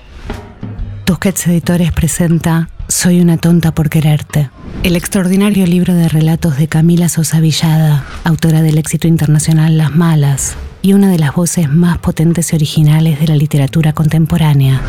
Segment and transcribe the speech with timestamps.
[1.06, 4.50] Tusquets Editores presenta Soy una tonta por quererte.
[4.82, 10.56] El extraordinario libro de relatos de Camila Sosa Villada, autora del éxito internacional Las Malas
[10.82, 14.82] y una de las voces más potentes y originales de la literatura contemporánea.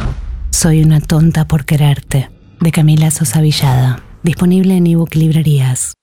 [0.49, 4.01] Soy una tonta por quererte, de Camila Sosa Villada.
[4.23, 5.93] Disponible en ebook librerías.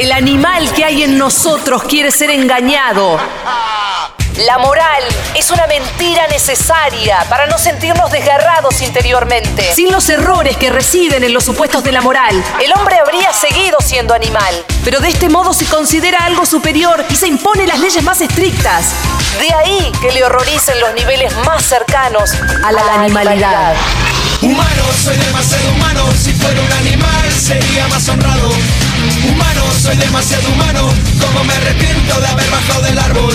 [0.00, 3.18] El animal que hay en nosotros quiere ser engañado.
[4.38, 5.04] La moral
[5.36, 9.72] es una mentira necesaria para no sentirnos desgarrados interiormente.
[9.76, 13.78] Sin los errores que residen en los supuestos de la moral, el hombre habría seguido
[13.80, 14.52] siendo animal.
[14.84, 18.86] Pero de este modo se considera algo superior y se impone las leyes más estrictas.
[19.38, 22.32] De ahí que le horroricen los niveles más cercanos
[22.64, 23.76] a la, animalidad.
[24.42, 26.06] Humano, soy demasiado humano.
[26.20, 28.50] Si fuera un animal, sería más honrado.
[29.28, 30.92] Humano, soy demasiado humano.
[31.20, 33.34] Como me arrepiento de haber bajado del árbol.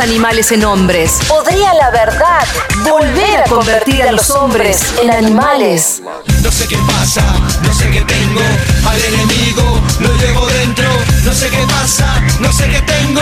[0.00, 1.18] animales en hombres.
[1.28, 2.46] ¿Podría la verdad
[2.82, 6.02] volver a convertir a los hombres en animales?
[6.42, 7.22] No sé qué pasa,
[7.62, 8.40] no sé qué tengo.
[8.88, 10.88] Al enemigo lo llevo dentro.
[11.24, 13.20] No sé qué pasa, no sé qué tengo.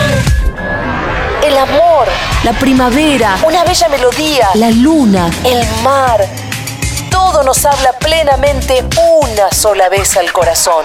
[1.42, 2.08] El amor,
[2.42, 6.26] la primavera, una bella melodía, la luna, el mar.
[7.10, 10.84] Todo nos habla plenamente una sola vez al corazón.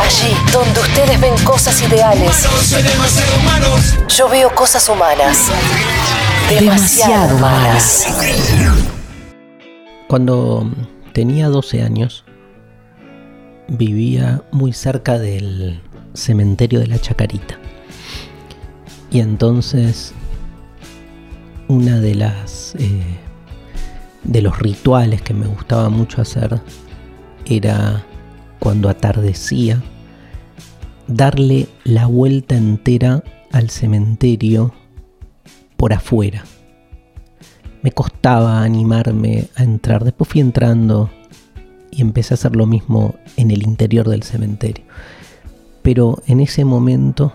[0.00, 2.46] Allí donde ustedes ven cosas ideales,
[4.16, 5.48] yo veo cosas humanas.
[6.48, 8.06] Demasiado humanas.
[10.08, 10.70] Cuando
[11.12, 12.24] tenía 12 años,
[13.68, 15.82] vivía muy cerca del
[16.14, 17.58] cementerio de la Chacarita.
[19.10, 20.12] Y entonces,
[21.68, 22.74] una de las.
[22.78, 23.18] eh,
[24.24, 26.60] de los rituales que me gustaba mucho hacer
[27.44, 28.04] era
[28.62, 29.82] cuando atardecía,
[31.08, 34.72] darle la vuelta entera al cementerio
[35.76, 36.44] por afuera.
[37.82, 41.10] Me costaba animarme a entrar, después fui entrando
[41.90, 44.84] y empecé a hacer lo mismo en el interior del cementerio.
[45.82, 47.32] Pero en ese momento,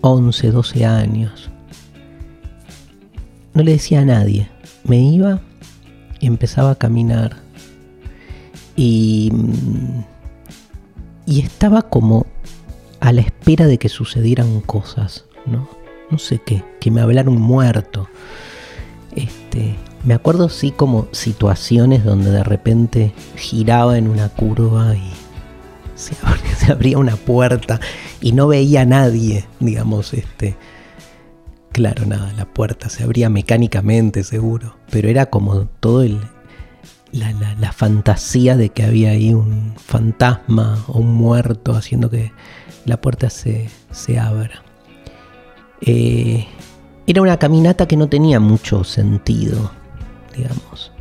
[0.00, 1.50] 11, 12 años,
[3.52, 4.48] no le decía a nadie.
[4.84, 5.42] Me iba
[6.18, 7.36] y empezaba a caminar.
[8.74, 10.13] Y, mm,
[11.26, 12.26] y estaba como
[13.00, 15.68] a la espera de que sucedieran cosas, ¿no?
[16.10, 18.08] No sé qué, que me hablara un muerto.
[19.14, 25.12] Este, me acuerdo sí como situaciones donde de repente giraba en una curva y
[25.94, 27.80] se abría, se abría una puerta
[28.20, 30.56] y no veía a nadie, digamos, este.
[31.72, 36.20] Claro, nada, la puerta se abría mecánicamente, seguro, pero era como todo el
[37.14, 42.32] la, la- fantasía de que había ahí un fantasma o un muerto haciendo que
[42.84, 44.62] la puerta se, se abra.
[45.80, 46.46] Eh,
[47.06, 49.70] era una caminata que no tenía mucho sentido,
[50.34, 50.92] digamos.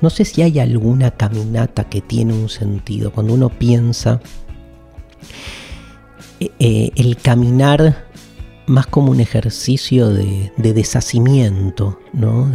[0.00, 3.10] No sé si hay alguna caminata que tiene un sentido.
[3.10, 4.20] Cuando uno piensa
[6.40, 8.04] eh, eh, el caminar
[8.66, 12.50] más como un ejercicio de, de deshacimiento, ¿no?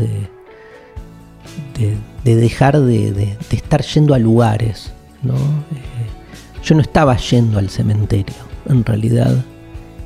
[1.77, 4.91] De, de dejar de, de- de estar yendo a lugares,
[5.23, 5.33] ¿no?
[5.35, 8.35] Eh, yo no estaba yendo al cementerio,
[8.67, 9.33] en realidad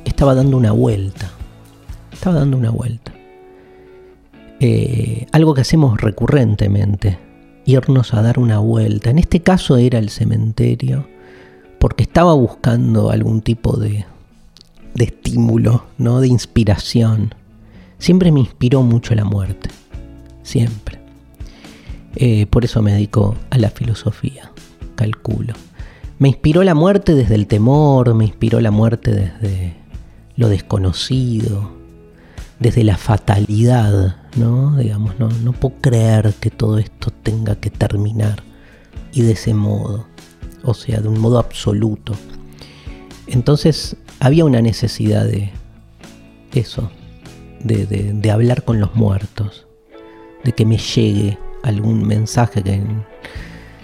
[0.04, 1.30] estaba dando una vuelta.
[2.12, 3.12] Estaba dando una vuelta.
[4.60, 7.18] Eh, algo que hacemos recurrentemente,
[7.66, 9.10] irnos a dar una vuelta.
[9.10, 11.06] En este caso era el cementerio,
[11.78, 14.06] porque estaba buscando algún tipo de,
[14.94, 16.20] de estímulo, ¿no?
[16.20, 17.34] de inspiración.
[17.98, 19.70] Siempre me inspiró mucho la muerte,
[20.42, 20.98] siempre.
[22.16, 24.52] Eh, por eso me dedico a la filosofía,
[24.94, 25.54] calculo.
[26.18, 29.74] Me inspiró la muerte desde el temor, me inspiró la muerte desde
[30.36, 31.72] lo desconocido,
[32.60, 34.76] desde la fatalidad, ¿no?
[34.76, 38.42] Digamos, no, no puedo creer que todo esto tenga que terminar
[39.12, 40.06] y de ese modo,
[40.62, 42.14] o sea, de un modo absoluto.
[43.26, 45.50] Entonces había una necesidad de
[46.52, 46.90] eso,
[47.62, 49.66] de, de hablar con los muertos,
[50.44, 52.82] de que me llegue algún mensaje que,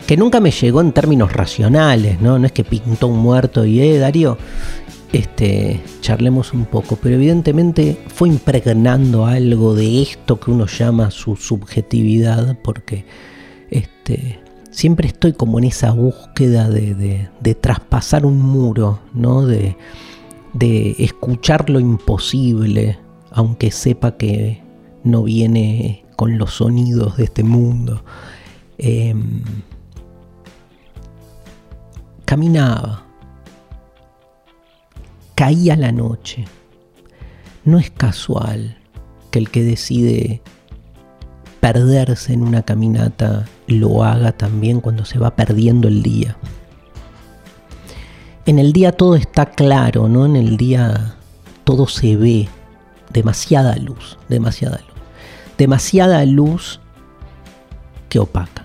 [0.06, 2.38] que nunca me llegó en términos racionales, ¿no?
[2.38, 4.36] No es que pintó un muerto y, eh, Darío,
[5.12, 11.36] este, charlemos un poco, pero evidentemente fue impregnando algo de esto que uno llama su
[11.36, 13.06] subjetividad, porque
[13.70, 14.38] este,
[14.70, 19.46] siempre estoy como en esa búsqueda de, de, traspasar un muro, ¿no?
[19.46, 19.76] De,
[20.52, 22.98] de escuchar lo imposible,
[23.30, 24.62] aunque sepa que
[25.02, 28.04] no viene con los sonidos de este mundo.
[28.76, 29.42] Em,
[32.26, 33.04] caminaba,
[35.34, 36.44] caía la noche.
[37.64, 38.76] No es casual
[39.30, 40.42] que el que decide
[41.60, 46.36] perderse en una caminata lo haga también cuando se va perdiendo el día.
[48.44, 50.26] En el día todo está claro, ¿no?
[50.26, 51.14] En el día
[51.64, 52.46] todo se ve,
[53.10, 54.89] demasiada luz, demasiada luz
[55.60, 56.80] demasiada luz
[58.08, 58.64] que opaca.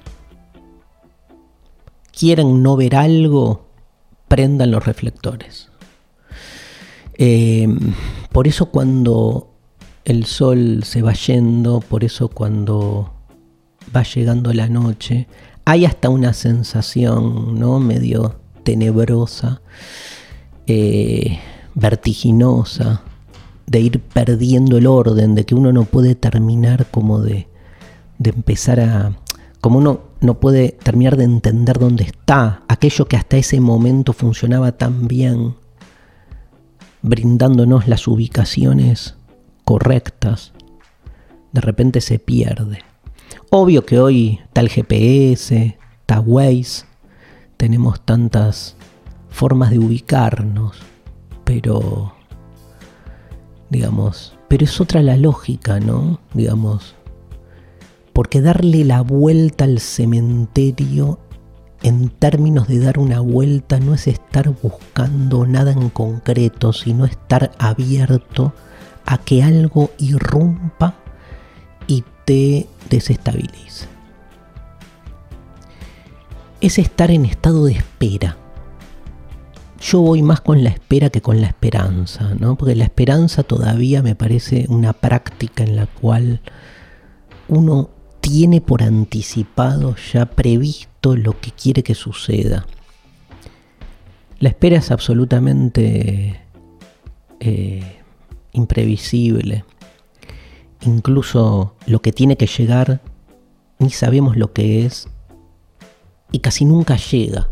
[2.17, 3.67] Quieren no ver algo,
[4.29, 5.67] prendan los reflectores.
[7.15, 7.93] Em,
[8.31, 9.51] por eso cuando
[10.05, 13.13] el sol se va yendo, por eso cuando
[13.93, 15.27] va llegando la noche,
[15.65, 17.81] hay hasta una sensación ¿no?
[17.81, 19.61] medio tenebrosa,
[20.65, 21.39] eh,
[21.73, 23.01] vertiginosa,
[23.67, 27.47] de ir perdiendo el orden, de que uno no puede terminar como de,
[28.19, 29.17] de empezar a...
[29.61, 34.71] como uno no puede terminar de entender dónde está, aquello que hasta ese momento funcionaba
[34.71, 35.55] tan bien,
[37.01, 39.15] brindándonos las ubicaciones
[39.63, 40.53] correctas,
[41.51, 42.79] de repente se pierde.
[43.51, 46.85] Obvio que hoy tal GPS, tal Waze,
[47.57, 48.75] tenemos tantas
[49.29, 50.77] formas de ubicarnos,
[51.43, 52.14] pero
[53.69, 54.37] digamos.
[54.47, 56.19] Pero es otra la lógica, ¿no?
[56.33, 56.95] Digamos.
[58.13, 61.19] Porque darle la vuelta al cementerio
[61.83, 67.51] en términos de dar una vuelta no es estar buscando nada en concreto, sino estar
[67.59, 68.53] abierto
[69.05, 70.95] a que algo irrumpa
[71.87, 73.87] y te desestabilice.
[76.61, 78.37] Es estar en estado de espera
[79.85, 82.55] yo voy más con la espera que con la esperanza, ¿no?
[82.55, 86.41] Porque la esperanza todavía me parece una práctica en la cual
[87.47, 92.65] uno tiene por anticipado ya previsto lo que quiere que suceda.
[94.39, 96.41] La espera es absolutamente
[97.39, 98.01] eh,
[98.53, 99.65] imprevisible.
[100.81, 103.01] Incluso lo que tiene que llegar,
[103.77, 105.07] ni sabemos lo que es
[106.31, 107.49] y casi nunca llega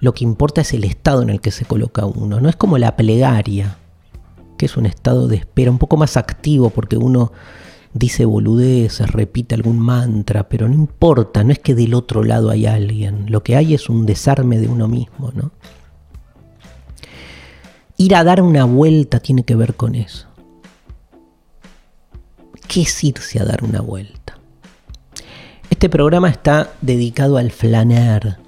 [0.00, 2.40] lo que importa es el estado en el que se coloca uno.
[2.40, 3.78] No es como la plegaria,
[4.56, 7.32] que es un estado de espera un poco más activo porque uno
[7.94, 12.66] dice boludeces, repite algún mantra, pero no importa, no es que del otro lado hay
[12.66, 15.50] alguien, lo que hay es un desarme de uno mismo, ¿no?
[17.96, 20.28] Ir a dar una vuelta tiene que ver con eso.
[22.68, 24.38] ¿Qué es irse a dar una vuelta?
[25.70, 28.38] Este programa está dedicado al flaner,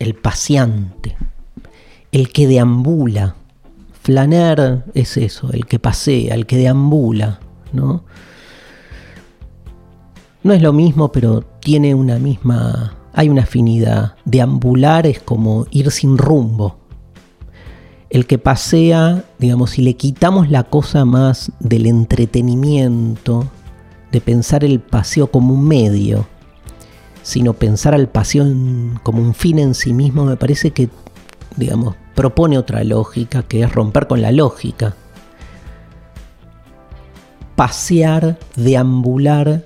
[0.00, 1.16] el paseante,
[2.10, 3.36] el que deambula.
[4.02, 7.38] Flaner es eso, el que pasea, el que deambula,
[7.72, 8.02] ¿no?
[10.42, 14.14] No es lo mismo, pero tiene una misma, hay una afinidad.
[14.24, 16.78] Deambular es como ir sin rumbo.
[18.08, 23.46] El que pasea, digamos, si le quitamos la cosa más del entretenimiento,
[24.10, 26.26] de pensar el paseo como un medio,
[27.30, 30.88] sino pensar al pasión como un fin en sí mismo, me parece que,
[31.56, 34.96] digamos, propone otra lógica, que es romper con la lógica.
[37.54, 39.64] Pasear, deambular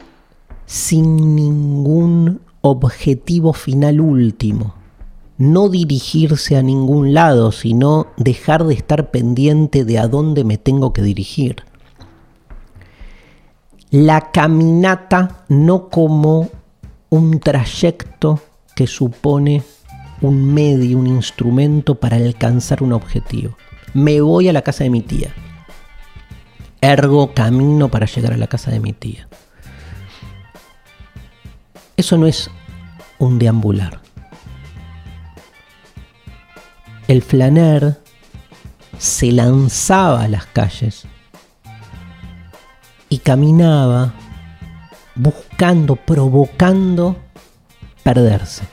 [0.67, 4.75] sin ningún objetivo final último.
[5.39, 10.93] No dirigirse a ningún lado, sino dejar de estar pendiente de a dónde me tengo
[10.93, 11.65] que dirigir.
[13.91, 16.51] La caminata no como
[17.15, 18.43] un trayecto
[18.75, 19.63] que supone
[20.21, 23.57] un medio, un instrumento para alcanzar un objetivo.
[23.93, 25.33] Me voy a la casa de mi tía.
[26.81, 29.29] Ergo camino para llegar a la casa de mi tía.
[31.97, 32.51] Eso no es
[33.21, 34.01] un deambular.
[37.07, 38.01] El flaner
[38.99, 41.07] se lanzaba a las calles
[43.09, 44.15] y caminaba
[45.15, 45.44] buscando,
[46.07, 47.17] provocando
[48.03, 48.65] perderse.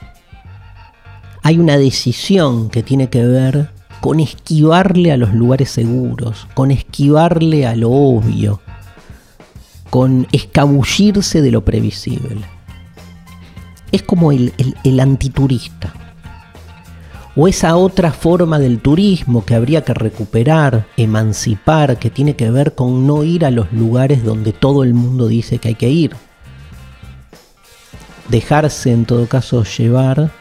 [1.44, 3.70] Hay una decisión que tiene que ver
[4.00, 8.62] con esquivarle a los lugares seguros, con esquivarle a lo obvio,
[9.90, 12.42] con escabullirse de lo previsible.
[13.92, 15.94] Es como el, el, antiturista.
[17.36, 22.76] O esa otra forma del turismo que habría que recuperar, emancipar, que tiene que ver
[22.76, 26.12] con no ir a los lugares donde todo el mundo dice que hay que ir.
[28.32, 30.32] Dejarse en todo caso llevar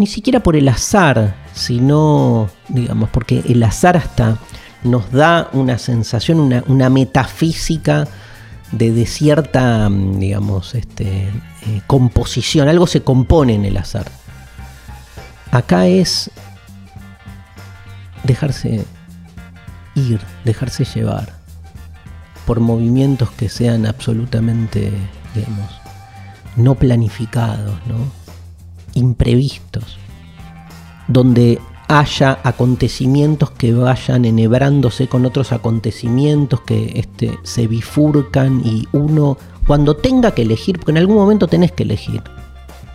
[0.00, 4.38] ni siquiera por el azar, sino, digamos, porque el azar hasta
[4.82, 8.08] nos da una sensación, una, metafísica
[8.72, 14.06] de, cierta, digamos, este, eh, composición, algo se compone en el azar.
[15.50, 16.30] Acá es
[18.24, 18.86] dejarse
[19.94, 21.34] ir, dejarse llevar
[22.46, 24.90] por movimientos que sean absolutamente,
[25.34, 25.79] digamos,
[26.62, 28.20] no planificados, ¿no?
[28.94, 29.98] imprevistos,
[31.08, 39.36] donde haya acontecimientos que vayan enhebrándose con otros acontecimientos que este, se bifurcan y uno
[39.66, 42.22] cuando tenga que elegir, porque en algún momento tenés que elegir,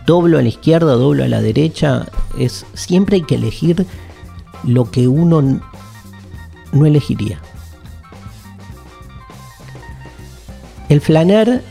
[0.06, 2.06] doblo a la izquierda, doblo a la derecha,
[2.38, 3.86] es siempre hay que elegir
[4.64, 5.60] lo que uno
[6.72, 7.40] no elegiría.
[10.88, 11.62] El flaner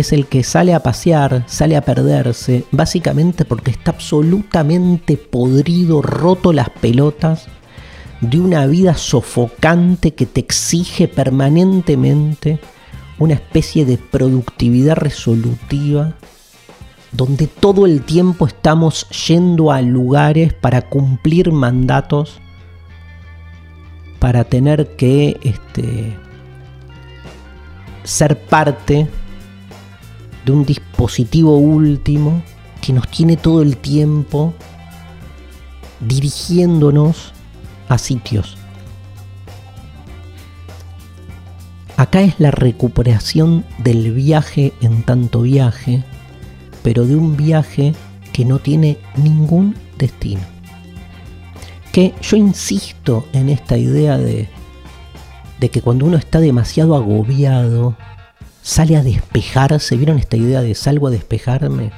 [0.00, 6.52] es el que sale a pasear, sale a perderse, básicamente porque está absolutamente podrido, roto
[6.52, 7.46] las pelotas
[8.20, 12.58] de una vida sofocante que te exige permanentemente
[13.18, 16.14] una especie de productividad resolutiva
[17.12, 22.40] donde todo el tiempo estamos yendo a lugares para cumplir mandatos,
[24.18, 26.16] para tener que este,
[28.04, 29.08] ser parte
[30.48, 32.42] de un dispositivo último
[32.80, 34.54] que nos tiene todo el tiempo
[36.00, 37.34] dirigiéndonos
[37.90, 38.56] a sitios.
[41.98, 46.02] Acá es la recuperación del viaje en tanto viaje,
[46.82, 47.94] pero de un viaje
[48.32, 50.40] que no tiene ningún destino.
[51.92, 54.48] Que yo insisto en esta idea de,
[55.60, 57.96] de que cuando uno está demasiado agobiado,
[58.68, 59.96] sale a despejarse.
[59.96, 61.90] ¿Vieron esta idea de salgo a despejarme?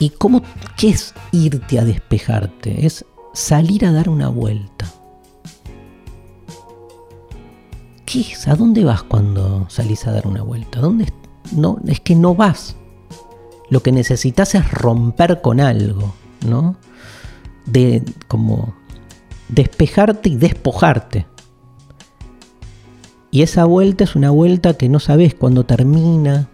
[0.00, 0.42] ¿Y cómo,
[0.76, 2.84] qué es irte a despejarte?
[2.84, 4.86] Es salir a dar una vuelta.
[8.04, 8.48] ¿Qué es?
[8.48, 10.80] ¿A dónde vas cuando salís a dar una vuelta?
[10.80, 11.12] ¿Dónde?
[11.52, 12.74] No, es que no vas.
[13.70, 16.12] Lo que necesitas es romper con algo,
[16.44, 16.74] ¿no?
[17.66, 18.74] De como
[19.48, 21.26] despejarte y despojarte.
[23.34, 26.50] Y esa vuelta es una vuelta que no sabes cuándo termina,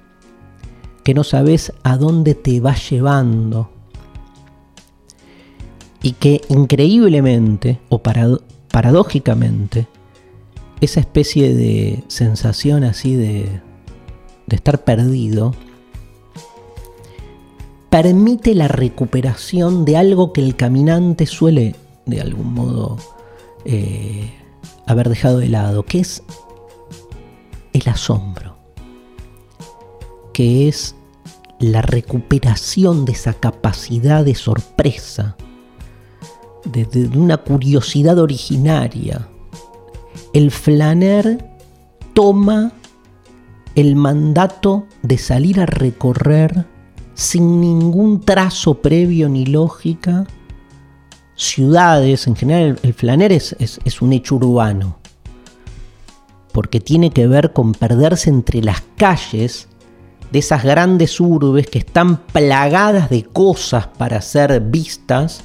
[1.04, 3.70] que no sabes a dónde te va llevando.
[6.02, 9.88] Y que increíblemente o paradójicamente,
[10.80, 13.60] esa especie de sensación así de,
[14.49, 15.54] estar perdido,
[17.90, 22.96] permite la recuperación de algo que el caminante suele de algún modo
[23.66, 24.32] eh,
[24.87, 26.22] haber dejado de lado, que es
[27.72, 28.56] el asombro,
[30.32, 30.94] que es
[31.58, 35.36] la recuperación de esa capacidad de sorpresa,
[36.64, 39.28] de, una curiosidad originaria.
[40.32, 41.44] El flaner
[42.14, 42.72] toma
[43.74, 46.66] el mandato de salir a recorrer
[47.14, 50.26] sin ningún trazo previo ni lógica
[51.40, 53.66] ciudades, en general el, flaner es,
[54.02, 55.00] un hecho urbano,
[56.52, 59.69] porque tiene que ver con perderse entre las calles
[60.30, 65.42] de esas grandes urbes que están plagadas de cosas para ser vistas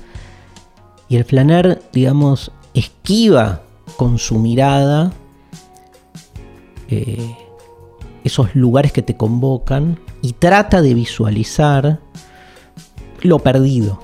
[1.07, 3.63] y el flaner, digamos, esquiva
[3.97, 5.13] con su mirada
[6.89, 7.35] eh,
[8.23, 11.99] esos lugares que te convocan y trata de visualizar
[13.21, 13.99] lo perdido.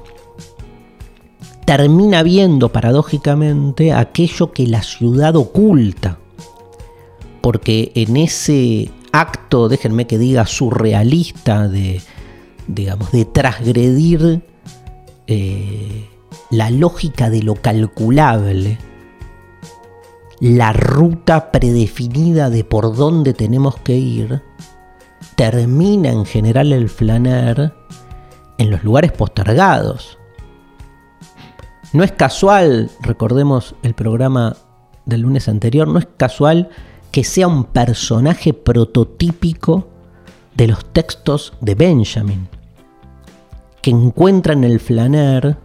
[1.65, 6.19] Termina viendo paradójicamente aquello que la ciudad oculta
[7.41, 12.01] porque en ese acto, déjenme que diga, surrealista de,
[12.67, 14.43] digamos, de transgredir
[15.27, 16.09] eh,
[16.49, 18.77] la lógica de lo calculable,
[20.39, 24.41] la ruta predefinida de por dónde tenemos que ir,
[25.35, 27.73] termina en general el flaner
[28.57, 30.17] en los lugares postergados.
[31.93, 34.55] No es casual, recordemos el programa
[35.05, 36.69] del lunes anterior, no es casual
[37.11, 39.87] que sea un personaje prototípico
[40.55, 42.47] de los textos de Benjamin,
[43.81, 45.57] que encuentra en el flaner,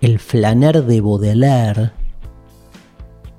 [0.00, 1.92] el flaner de Baudelaire,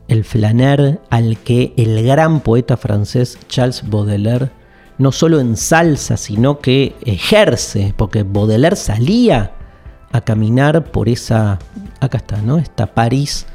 [0.07, 4.51] el flaner al que el gran poeta francés Charles Baudelaire
[4.97, 9.53] no solo ensalza, sino que ejerce, porque Baudelaire salía
[10.11, 11.59] a caminar por esa,
[11.99, 12.57] acá está, ¿no?
[12.57, 13.45] Esta París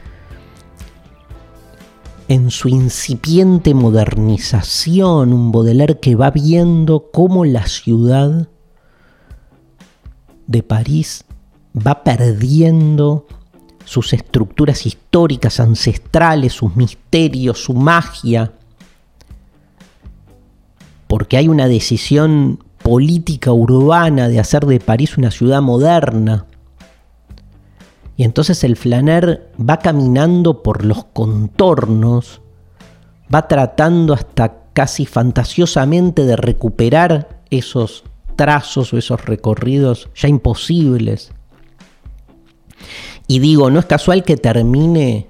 [2.34, 8.48] en su incipiente modernización, un Baudelaire que va viendo cómo la ciudad
[10.48, 11.24] de París
[11.74, 13.26] va perdiendo
[13.84, 18.52] sus estructuras históricas, ancestrales, sus misterios, su magia,
[21.06, 26.46] porque hay una decisión política urbana de hacer de París una ciudad moderna.
[28.16, 32.40] Y entonces el flaner va caminando por los contornos,
[33.32, 38.04] va tratando hasta casi fantasiosamente de recuperar esos
[38.36, 41.32] trazos o esos recorridos ya imposibles.
[43.26, 45.28] Y digo, no es casual que termine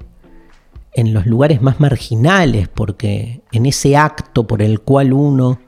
[0.92, 5.60] en los lugares más marginales, porque en ese acto por el cual uno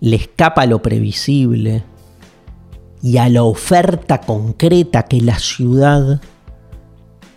[0.00, 1.84] le escapa a lo previsible
[3.02, 6.20] y a la oferta concreta que la ciudad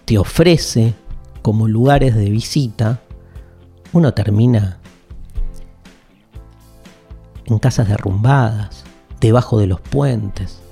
[0.09, 0.95] te ofrece
[1.43, 2.99] como lugares de visita,
[3.93, 4.79] uno termina
[7.45, 8.85] en casas derrumbadas,
[9.21, 10.63] debajo de los puentes,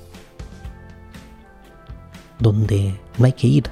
[2.40, 3.70] donde no hay que ir.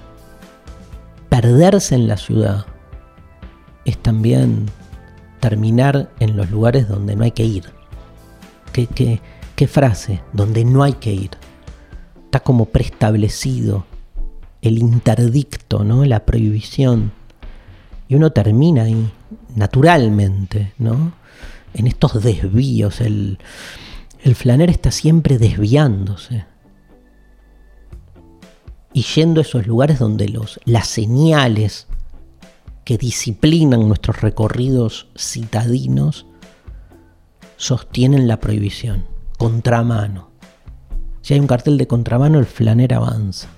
[1.30, 2.64] Perderse en la ciudad
[3.84, 4.66] es también
[5.40, 7.64] terminar en los lugares donde no hay que ir.
[8.72, 10.22] ¿Qué, frase?
[10.32, 11.30] Donde no hay que ir.
[12.26, 13.84] Está como preestablecido
[14.62, 16.04] el interdicto, ¿no?
[16.04, 17.12] La prohibición.
[18.08, 19.10] Y uno termina ahí,
[19.54, 21.12] naturalmente, ¿no?
[21.74, 23.00] En estos desvíos.
[23.00, 23.38] El,
[24.22, 26.46] el flaner está siempre desviándose.
[28.92, 31.86] Y yendo a esos lugares donde los, las señales
[32.84, 36.26] que disciplinan nuestros recorridos citadinos
[37.56, 39.04] sostienen la prohibición.
[39.38, 40.30] Contramano.
[41.20, 43.48] Si hay un cartel de contramano, el flaner avanza.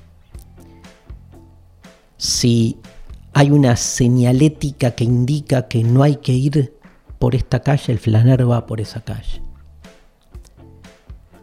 [2.19, 2.79] Si
[3.33, 6.75] hay una señalética que indica que no hay que ir
[7.21, 9.41] por esta calle, el flaner va por esa calle.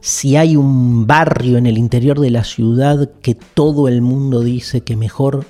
[0.01, 4.81] Si hay un barrio en el interior de la ciudad que todo el mundo dice
[4.81, 5.45] que mejor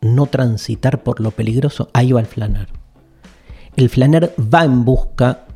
[0.00, 2.68] no transitar por lo peligroso, ahí va el flaner.
[3.76, 5.46] El flaner va en busca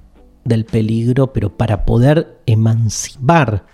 [0.45, 3.67] del peligro, pero para poder emancipar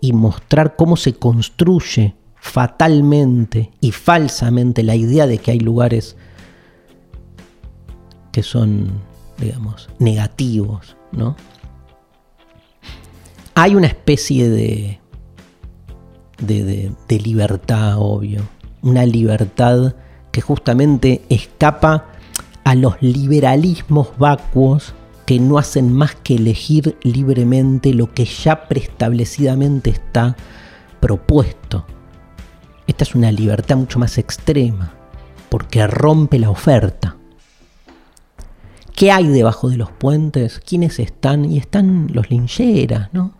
[0.00, 6.16] y mostrar cómo se construye fatalmente y falsamente la idea de que hay lugares
[8.32, 8.90] que son,
[9.38, 11.36] digamos, negativos, ¿no?
[13.54, 14.98] Hay una especie de,
[16.38, 18.42] de, de libertad, obvio,
[18.82, 19.94] una libertad
[20.32, 22.06] que justamente escapa
[22.64, 24.94] a los liberalismos vacuos
[25.26, 30.36] que no hacen más que elegir libremente lo que ya preestablecidamente está
[30.98, 31.86] propuesto.
[33.02, 34.92] Es una libertad mucho más extrema,
[35.48, 37.16] porque rompe la oferta.
[38.94, 40.60] ¿Qué hay debajo de los puentes?
[40.60, 41.44] ¿Quiénes están?
[41.44, 43.32] Y están los lincheras, ¿no?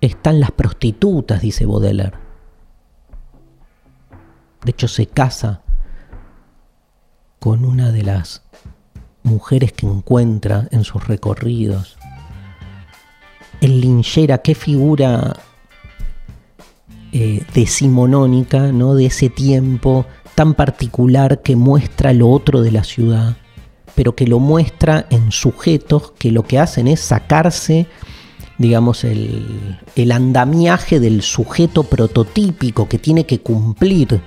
[0.00, 2.16] Están las prostitutas, dice Baudelaire.
[4.64, 5.62] De hecho, se casa
[7.40, 8.42] con una de las
[9.24, 11.98] mujeres que encuentra en sus recorridos.
[13.60, 15.34] El linchera, qué figura
[17.12, 18.94] eh, decimonónica ¿no?
[18.94, 23.36] de ese tiempo tan particular que muestra lo otro de la ciudad,
[23.94, 27.86] pero que lo muestra en sujetos que lo que hacen es sacarse,
[28.58, 34.20] digamos, el, el andamiaje del sujeto prototípico que tiene que cumplir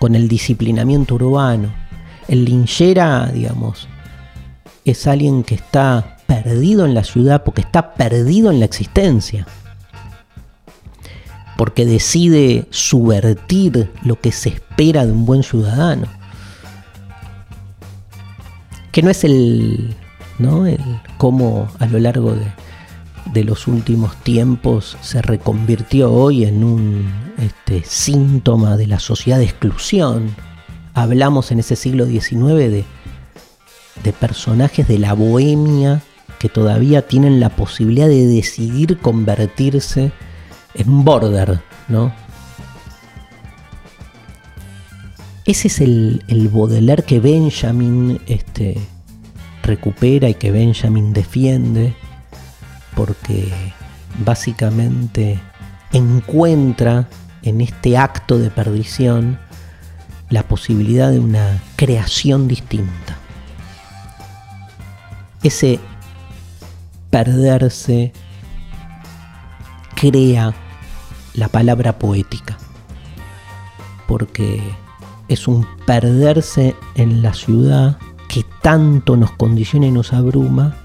[0.00, 1.72] con el disciplinamiento urbano.
[2.26, 3.86] El linchera, digamos,
[4.84, 9.46] es alguien que está perdido en la ciudad porque está perdido en la existencia.
[11.56, 16.08] Porque decide subvertir lo que se espera de un buen ciudadano.
[18.90, 19.94] Que no es el,
[20.38, 20.66] ¿no?
[20.66, 20.80] El
[21.18, 28.76] cómo a lo largo de, los últimos tiempos se reconvirtió hoy en un este, síntoma
[28.76, 30.34] de la sociedad de exclusión.
[30.94, 32.84] Hablamos en ese siglo XIX de,
[34.04, 36.02] de personajes de la bohemia
[36.38, 40.12] que todavía tienen la posibilidad de decidir convertirse en
[40.84, 42.12] border, ¿no?
[45.44, 48.78] Ese es el, el Baudelaire que Benjamin este,
[49.62, 51.94] recupera y que Benjamin defiende,
[52.96, 53.52] porque
[54.24, 55.38] básicamente
[55.92, 57.08] encuentra
[57.42, 59.38] en este acto de perdición
[60.30, 63.18] la posibilidad de una creación distinta.
[65.42, 65.78] Ese
[67.10, 68.12] perderse
[69.94, 70.54] crea
[71.34, 72.58] la palabra poética,
[74.06, 74.62] porque
[75.28, 80.76] es un perderse en la ciudad que tanto nos condiciona y nos abruma,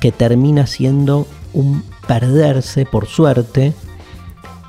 [0.00, 3.74] que termina siendo un perderse, por suerte,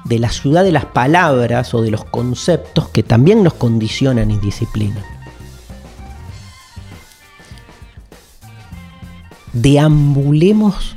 [0.06, 4.38] de la ciudad de las palabras o de los conceptos que también nos condicionan y
[4.38, 5.04] disciplinan.
[9.52, 10.96] Deambulemos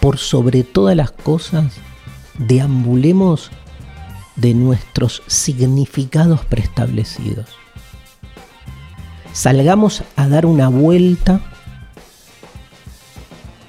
[0.00, 1.74] por sobre todas las cosas,
[2.38, 3.50] deambulemos
[4.36, 7.48] de nuestros significados preestablecidos.
[9.32, 11.40] Salgamos a dar una vuelta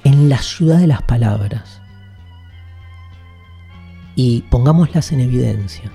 [0.04, 1.80] en la ciudad de las palabras
[4.14, 5.90] y pongámoslas en evidencia.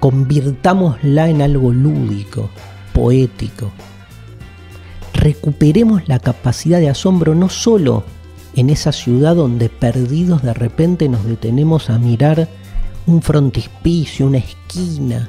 [0.00, 2.50] Convirtámosla en algo lúdico,
[2.92, 3.72] poético.
[5.14, 8.04] Recuperemos la capacidad de asombro no solo
[8.56, 12.48] en esa ciudad donde perdidos de repente nos detenemos a mirar
[13.06, 15.28] un frontispicio, una esquina.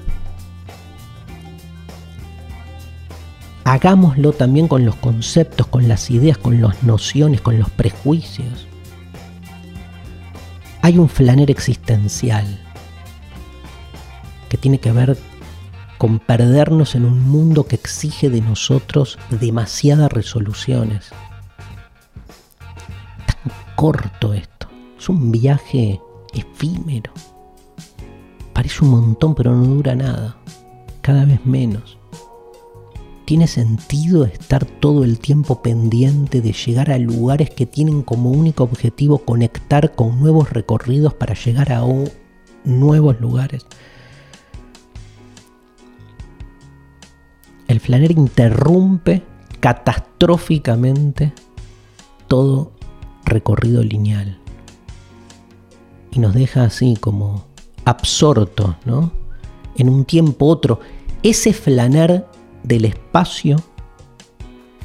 [3.65, 8.65] Hagámoslo también con los conceptos, con las ideas, con las nociones, con los prejuicios.
[10.81, 12.45] Hay un flaner existencial
[14.47, 15.17] que tiene que ver
[15.97, 21.11] con perdernos en un mundo que exige de nosotros demasiadas resoluciones.
[23.77, 24.67] Corto esto.
[24.97, 26.01] Es un viaje
[26.33, 27.11] efímero.
[28.51, 30.35] Parece un montón, pero no dura nada.
[31.01, 31.99] Cada vez menos.
[33.25, 38.63] ¿Tiene sentido estar todo el tiempo pendiente de llegar a lugares que tienen como único
[38.63, 41.83] objetivo conectar con nuevos recorridos para llegar a
[42.63, 43.67] nuevos lugares?
[47.67, 49.21] El flaner interrumpe
[49.59, 51.31] catastróficamente
[52.27, 52.76] todo
[53.27, 54.39] recorrido lineal
[56.11, 57.45] y nos deja así como
[57.85, 59.11] absorto, ¿no?
[59.75, 60.79] En un tiempo otro,
[61.21, 62.25] ese flaner
[62.63, 63.57] del espacio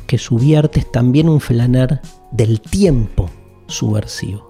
[0.06, 2.00] que subvierte es también un flaner
[2.30, 3.30] del tiempo
[3.66, 4.48] subversivo.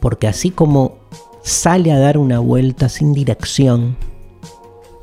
[0.00, 0.98] Porque así como
[1.42, 3.96] sale a dar una vuelta sin dirección,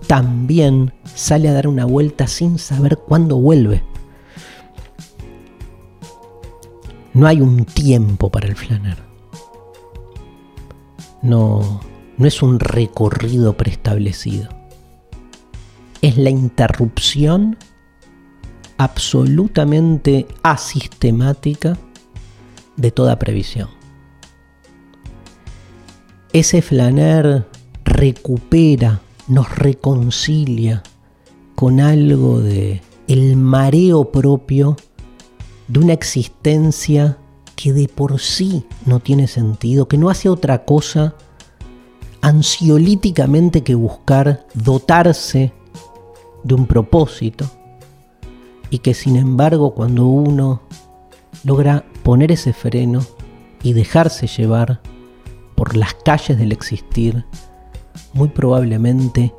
[0.08, 3.84] también sale a dar una vuelta sin saber cuándo vuelve.
[7.14, 8.98] No hay un tiempo para el flaner.
[11.22, 11.82] No,
[12.18, 14.50] no es un recorrido preestablecido.
[16.02, 17.58] Es la interrupción
[18.78, 21.78] absolutamente asistemática
[22.78, 23.70] de toda previsión.
[26.34, 27.46] Ese flaner
[27.84, 30.82] recupera, nos reconcilia
[31.56, 34.78] con algo de el mareo propio
[35.72, 37.18] de una existencia
[37.56, 41.16] que de por sí no tiene sentido, que no hace otra cosa
[42.20, 45.54] ansiolíticamente que buscar dotarse
[46.44, 47.50] de un propósito
[48.70, 50.62] y que sin embargo cuando uno
[51.46, 53.06] logra poner ese freno
[53.64, 54.82] y dejarse llevar
[55.56, 57.26] por las calles del existir,
[58.12, 59.34] muy probablemente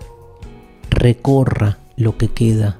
[0.88, 2.78] recorra lo que queda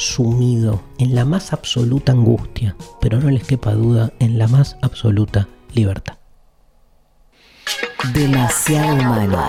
[0.00, 5.46] sumido en la más absoluta angustia, pero no les quepa duda, en la más absoluta
[5.74, 6.14] libertad.
[8.14, 9.48] Demasiado humano.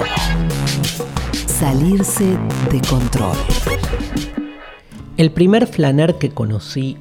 [1.47, 2.37] Salirse
[2.69, 3.37] de control.
[5.15, 6.97] El primer flaner que conocí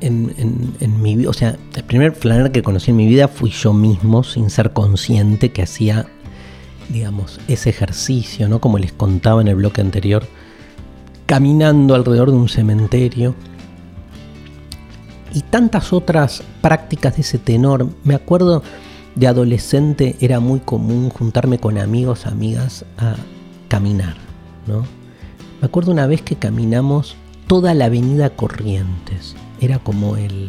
[0.00, 3.72] en, mi vida, o sea, el primer flaner que conocí en mi vida fui yo
[3.72, 6.06] mismo, sin ser consciente que hacía,
[6.90, 8.60] digamos, ese ejercicio, ¿no?
[8.60, 10.28] Como les contaba en el bloque anterior,
[11.28, 13.34] caminando alrededor de un cementerio.
[15.34, 17.86] Y tantas otras prácticas de ese tenor.
[18.02, 18.62] Me acuerdo
[19.14, 23.14] de adolescente era muy común juntarme con amigos, amigas a
[23.68, 24.16] caminar,
[24.66, 24.86] ¿no?
[25.60, 27.14] Me acuerdo una vez que caminamos
[27.46, 29.36] toda la avenida Corrientes.
[29.60, 30.48] Era como el,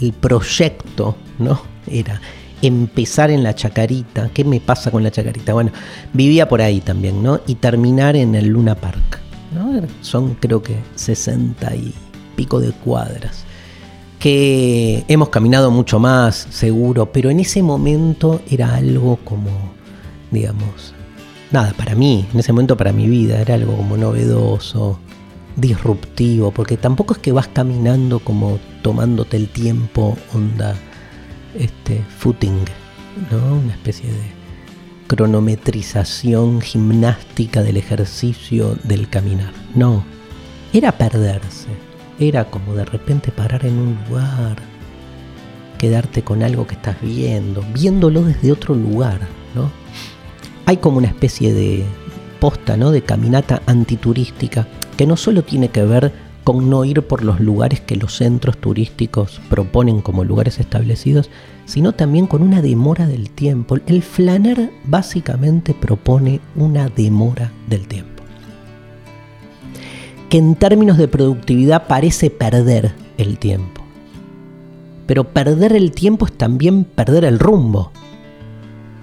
[0.00, 1.60] el, proyecto, ¿no?
[1.90, 2.20] Era
[2.62, 4.30] empezar en la chacarita.
[4.32, 5.54] ¿Qué me pasa con la chacarita?
[5.54, 5.72] Bueno,
[6.12, 7.40] vivía por ahí también, ¿no?
[7.48, 9.27] Y terminar en el Luna Park.
[9.52, 9.80] ¿No?
[10.00, 11.94] Son creo que 60 y
[12.36, 13.44] pico de cuadras.
[14.18, 19.50] Que hemos caminado mucho más, seguro, pero en ese momento era algo como,
[20.30, 20.92] digamos,
[21.52, 24.98] nada, para mí, en ese momento para mi vida, era algo como novedoso,
[25.56, 30.74] disruptivo, porque tampoco es que vas caminando como tomándote el tiempo, onda,
[31.54, 32.64] este, footing,
[33.30, 33.56] ¿no?
[33.56, 34.37] Una especie de
[35.08, 39.52] cronometrización gimnástica del ejercicio del caminar.
[39.74, 40.04] No,
[40.72, 41.68] era perderse,
[42.20, 44.58] era como de repente parar en un lugar,
[45.78, 49.20] quedarte con algo que estás viendo, viéndolo desde otro lugar,
[49.54, 49.70] ¿no?
[50.66, 51.84] Hay como una especie de
[52.38, 52.90] posta, ¿no?
[52.90, 56.12] De caminata antiturística que no solo tiene que ver
[56.48, 61.28] con no ir por los lugares que los centros turísticos proponen como lugares establecidos,
[61.66, 63.76] sino también con una demora del tiempo.
[63.86, 68.22] El flaner básicamente propone una demora del tiempo,
[70.30, 73.82] que en términos de productividad parece perder el tiempo.
[75.06, 77.92] Pero perder el tiempo es también perder el rumbo.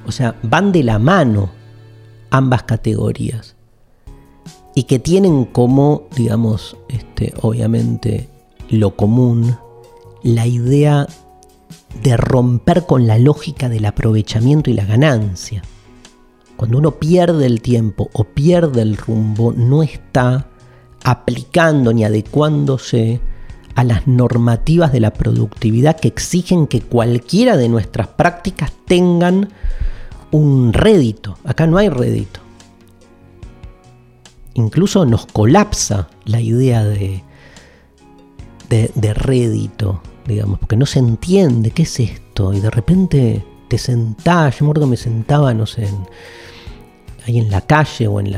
[0.08, 1.52] O sea, van de la mano
[2.32, 3.55] ambas categorías
[4.76, 8.28] y que tienen como, digamos, este, obviamente
[8.70, 9.58] lo común,
[10.22, 11.08] la idea
[12.04, 15.64] de romper con la lógica del aprovechamiento y la ganancia.
[16.58, 20.50] Cuando uno pierde el tiempo o pierde el rumbo, no está
[21.04, 23.22] aplicando ni adecuándose
[23.76, 29.50] a las normativas de la productividad que exigen que cualquiera de nuestras prácticas tengan
[30.32, 31.38] un rédito.
[31.46, 32.45] Acá no hay rédito
[34.56, 37.24] incluso nos colapsa la idea de,
[38.70, 44.60] de, rédito, digamos, porque no se entiende qué es esto y de repente te sentás,
[44.60, 45.88] yo me me sentaba, no sé,
[47.28, 48.36] ahí en la calle o en,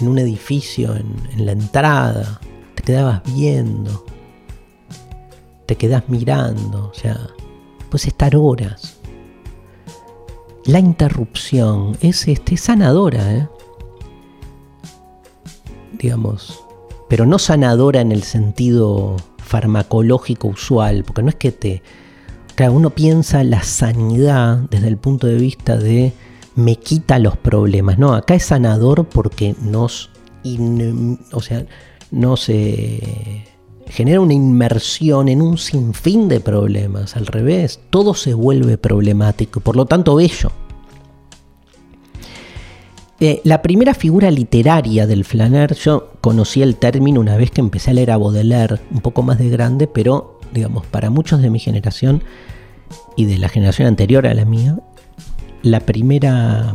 [0.00, 2.40] un edificio, en, la entrada,
[2.74, 4.04] te quedabas viendo,
[5.66, 7.18] te quedás mirando, o sea,
[7.90, 8.98] puedes estar horas.
[10.66, 13.48] La interrupción es este, sanadora, ¿eh?
[15.98, 16.64] Digamos,
[17.08, 21.82] pero no sanadora en el sentido farmacológico usual, porque no es que te...
[22.70, 26.12] Uno piensa la sanidad desde el punto de vista de
[26.54, 27.98] me quita los problemas.
[27.98, 30.10] No, acá es sanador porque nos,
[31.32, 31.66] o sea,
[32.12, 32.48] nos
[33.88, 37.16] genera una inmersión en un sinfín de problemas.
[37.16, 40.52] Al revés, todo se vuelve problemático, por lo tanto bello.
[43.26, 47.90] Eh, la primera figura literaria del flaner, yo conocí el término una vez que empecé
[47.90, 51.58] a leer a Baudelaire, un poco más de grande, pero digamos, para muchos de mi
[51.58, 52.22] generación
[53.16, 54.78] y de la generación anterior a la mía,
[55.62, 56.74] la primera,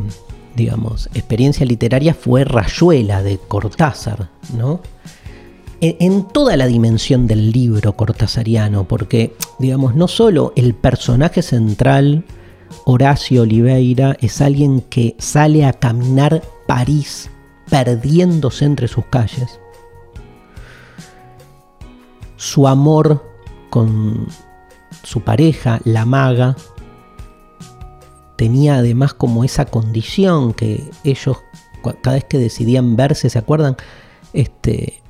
[0.56, 4.82] digamos, experiencia literaria fue Rayuela de Cortázar, ¿no?
[5.82, 12.24] En, en toda la dimensión del libro cortázariano, porque, digamos, no solo el personaje central,
[12.86, 17.30] Horacio Oliveira es alguien que sale a caminar París
[17.70, 19.60] perdiéndose entre sus calles.
[22.36, 23.24] Su amor
[23.70, 24.28] con
[25.04, 26.56] su pareja, la maga,
[28.38, 31.38] tenía además como esa condición que ellos
[32.02, 33.76] cada vez que decidían verse, ¿se acuerdan?
[34.34, 35.02] Este,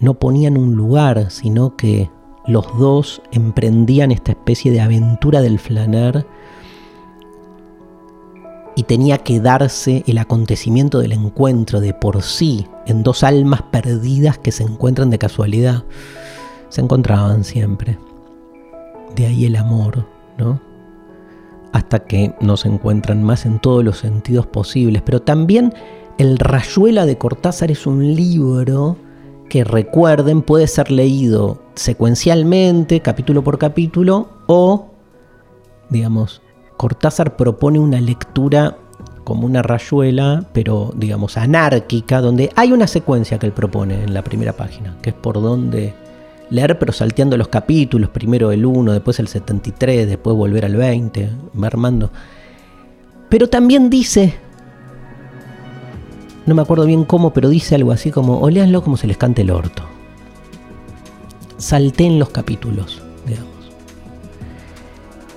[0.00, 2.10] no ponían un lugar, sino que
[2.46, 6.26] los dos emprendían esta especie de aventura del flaner
[8.78, 14.38] y tenía que darse el acontecimiento del encuentro de por sí en dos almas perdidas
[14.38, 15.82] que se encuentran de casualidad.
[16.68, 17.98] Se encontraban siempre.
[19.16, 20.06] De ahí el amor,
[20.38, 20.60] ¿no?
[21.72, 25.02] Hasta que no se encuentran más en todos los sentidos posibles.
[25.04, 25.74] Pero también
[26.16, 28.96] el Rayuela de Cortázar es un libro
[29.48, 34.92] que recuerden puede ser leído secuencialmente, capítulo por capítulo, o,
[35.90, 36.42] digamos,
[36.78, 38.78] Cortázar propone una lectura
[39.24, 44.22] como una rayuela, pero digamos anárquica, donde hay una secuencia que él propone en la
[44.22, 45.92] primera página, que es por donde
[46.50, 51.30] leer, pero salteando los capítulos, primero el 1, después el 73, después volver al 20,
[51.62, 52.10] armando.
[53.28, 54.36] Pero también dice,
[56.46, 59.42] no me acuerdo bien cómo, pero dice algo así como, o como se les cante
[59.42, 59.82] el orto.
[61.58, 63.02] Salten los capítulos.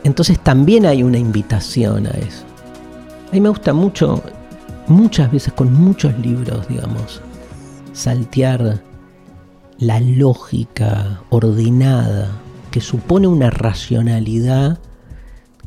[0.04, 2.44] Entonces también hay una invitación a eso.
[3.30, 4.22] A mí me gusta mucho,
[4.88, 7.22] muchas veces con muchos libros, digamos,
[7.94, 8.82] saltear
[9.78, 12.30] la lógica ordenada
[12.72, 14.80] que supone una racionalidad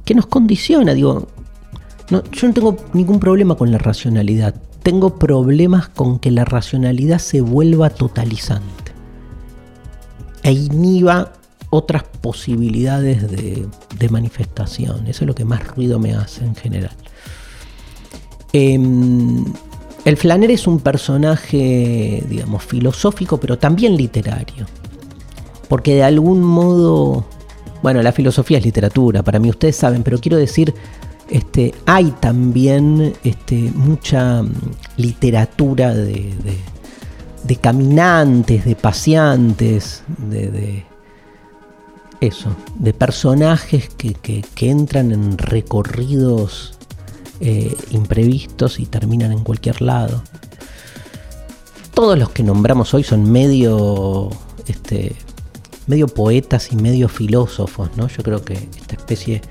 [0.05, 0.95] que nos condiciona.
[0.95, 1.29] Digo,
[2.11, 4.55] yo no tengo ningún problema con la racionalidad.
[4.83, 8.93] Tengo problemas con que la racionalidad se vuelva totalizante.
[10.43, 11.33] E inhiba
[11.71, 13.67] otras posibilidades de,
[14.09, 15.07] manifestación.
[15.07, 16.93] Eso es lo que más ruido me hace en general.
[18.53, 19.45] Em,
[20.05, 24.67] el Flaner es un personaje, digamos, filosófico, pero también literario.
[25.69, 27.25] Porque de algún modo,
[27.83, 30.75] bueno, la filosofía es literatura, para mí ustedes saben, pero quiero decir,
[31.31, 34.53] este, hay también este, mucha mm,
[34.99, 36.35] literatura de,
[37.61, 40.85] caminantes, de paseantes, de,
[42.27, 46.75] eso, de personajes que, entran en recorridos
[47.41, 50.23] eh, imprevistos y terminan en cualquier lado.
[51.93, 54.31] Todos los que nombramos hoy son medio,
[54.67, 55.15] este,
[55.87, 58.09] medio poetas y medio filósofos, ¿no?
[58.09, 59.43] Yo creo que esta especie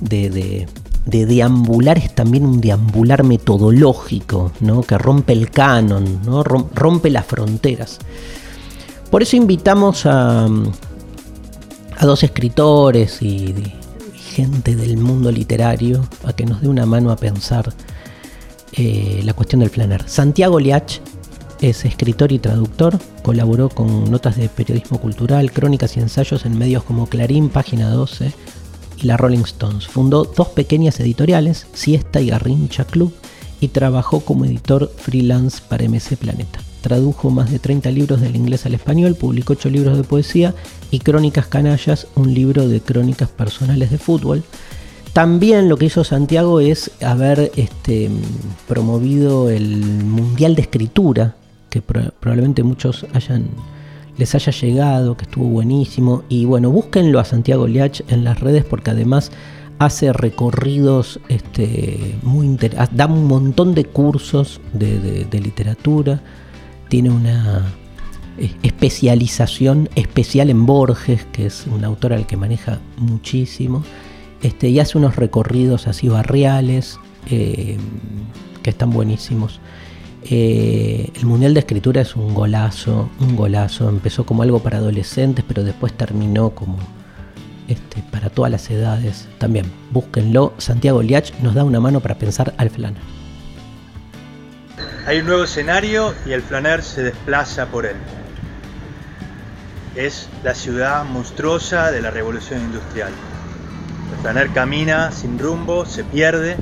[0.00, 0.66] de
[1.06, 4.82] de deambular es también un deambular metodológico, ¿no?
[4.82, 6.42] que rompe el canon, ¿no?
[6.42, 7.98] rompe las fronteras.
[9.10, 10.48] Por eso invitamos a,
[11.96, 13.54] a dos escritores y,
[14.36, 17.72] gente del mundo literario a que nos dé una mano a pensar
[18.72, 20.06] eh, la cuestión del planer.
[20.06, 21.00] Santiago Liach
[21.62, 26.82] es escritor y traductor, colaboró con notas de periodismo cultural, crónicas y ensayos en medios
[26.82, 28.32] como Clarín, Página 12,
[28.98, 29.86] y la Rolling Stones.
[29.86, 33.14] Fundó dos pequeñas editoriales, Siesta y Garrincha Club,
[33.60, 36.60] y trabajó como editor freelance para MC Planeta.
[36.86, 40.54] Tradujo más de 30 libros del inglés al español, publicó 8 libros de poesía
[40.92, 44.44] y Crónicas Canallas, un libro de crónicas personales de fútbol.
[45.12, 48.08] También lo que hizo Santiago es haber este,
[48.68, 51.34] promovido el Mundial de Escritura,
[51.70, 53.04] que probablemente muchos
[54.16, 56.22] les haya llegado, que estuvo buenísimo.
[56.28, 59.32] Y bueno, búsquenlo a Santiago Liach en las redes porque además
[59.80, 62.56] hace recorridos este, muy
[62.92, 66.20] da un montón de cursos de, literatura,
[66.88, 67.66] tiene una
[68.38, 73.82] eh, especialización especial en Borges, que es un autor al que maneja muchísimo,
[74.42, 76.98] este, y hace unos recorridos así barriales
[77.30, 77.78] eh,
[78.62, 79.60] que están buenísimos.
[80.28, 83.88] Eh, el Mundial de Escritura es un golazo, un golazo.
[83.88, 86.76] Empezó como algo para adolescentes, pero después terminó como
[87.68, 89.28] este, para todas las edades.
[89.38, 90.52] También, búsquenlo.
[90.58, 93.02] Santiago Liach nos da una mano para pensar al flaner.
[95.06, 97.96] Hay un nuevo escenario y el flaner se desplaza por él.
[99.94, 103.12] Es la ciudad monstruosa de la revolución industrial.
[104.12, 106.56] El flaner camina sin rumbo, se pierde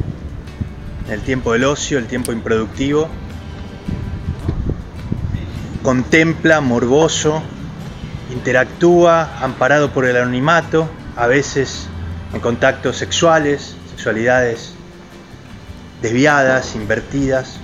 [1.07, 3.09] en el tiempo del ocio, el tiempo improductivo
[5.85, 7.43] contempla, morboso,
[8.33, 11.87] interactúa, amparado por el anonimato, a veces
[12.33, 14.73] en contactos sexuales, sexualidades
[16.01, 17.61] desviadas, invertidas.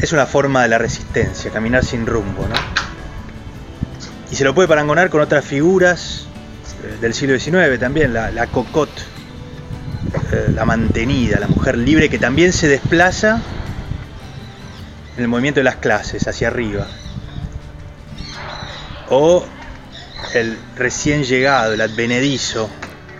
[0.00, 2.54] Es una forma de la resistencia, caminar sin rumbo, ¿no?
[4.30, 6.26] Y se lo puede parangonar con otras figuras
[6.82, 9.02] eh, del siglo XIX también, la, cocotte,
[10.32, 13.42] eh, la mantenida, la mujer libre que también se desplaza
[15.16, 16.86] en el movimiento de las clases hacia arriba.
[19.10, 19.44] O
[20.32, 22.70] el recién llegado, el advenedizo,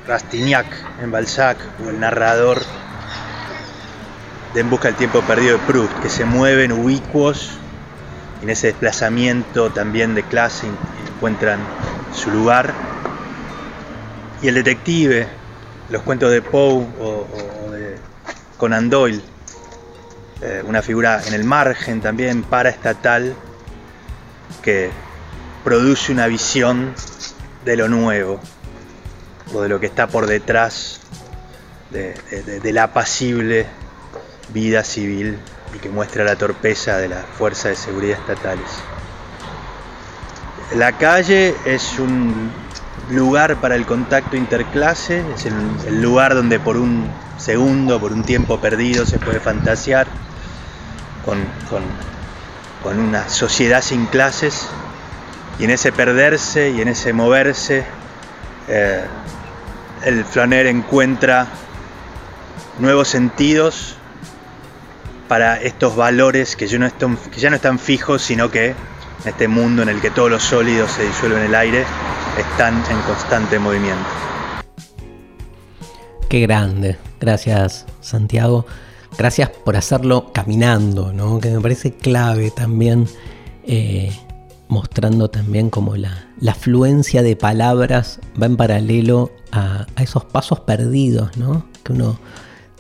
[0.07, 0.67] Rastignac
[1.03, 2.63] en Balzac, o el narrador
[4.55, 7.51] de En busca del tiempo perdido de Proust, que se mueven ubicuos
[8.43, 10.67] en ese desplazamiento también de clase
[11.21, 11.61] encuentran
[12.15, 12.73] su lugar.
[14.43, 15.29] Y el detective,
[15.91, 17.97] los cuentos de Poe o, de
[18.57, 19.21] Conan Doyle,
[20.41, 23.35] eh, una figura en el margen también paraestatal
[24.63, 24.91] que
[25.63, 26.95] produce una visión
[27.67, 28.41] de lo nuevo
[29.53, 31.01] o de lo que está por detrás
[31.91, 33.67] de, la apacible
[34.53, 35.39] vida civil
[35.75, 38.69] y que muestra la torpeza de las fuerzas de seguridad estatales.
[40.77, 42.51] La calle es un
[43.11, 48.61] lugar para el contacto interclase, es el lugar donde por un segundo, por un tiempo
[48.61, 50.07] perdido se puede fantasear
[51.25, 51.39] con,
[52.99, 54.67] una sociedad sin clases
[55.59, 57.85] y en ese perderse y en ese moverse
[58.69, 59.05] eh,
[60.05, 61.47] el flaner encuentra
[62.79, 63.97] nuevos sentidos
[65.31, 68.75] para estos valores que ya, no están, fijos, sino que en
[69.27, 71.85] este mundo en el que todos los sólidos se disuelven en el aire,
[72.37, 74.09] están en constante movimiento.
[76.29, 76.99] Qué grande.
[77.21, 78.67] Gracias, Santiago.
[79.17, 81.39] Gracias por hacerlo caminando, ¿no?
[81.39, 83.07] que me parece clave también
[83.69, 84.11] eh,
[84.67, 91.37] mostrando también como la, afluencia de palabras va en paralelo a, a esos pasos perdidos,
[91.37, 91.67] ¿no?
[91.85, 92.19] Que uno,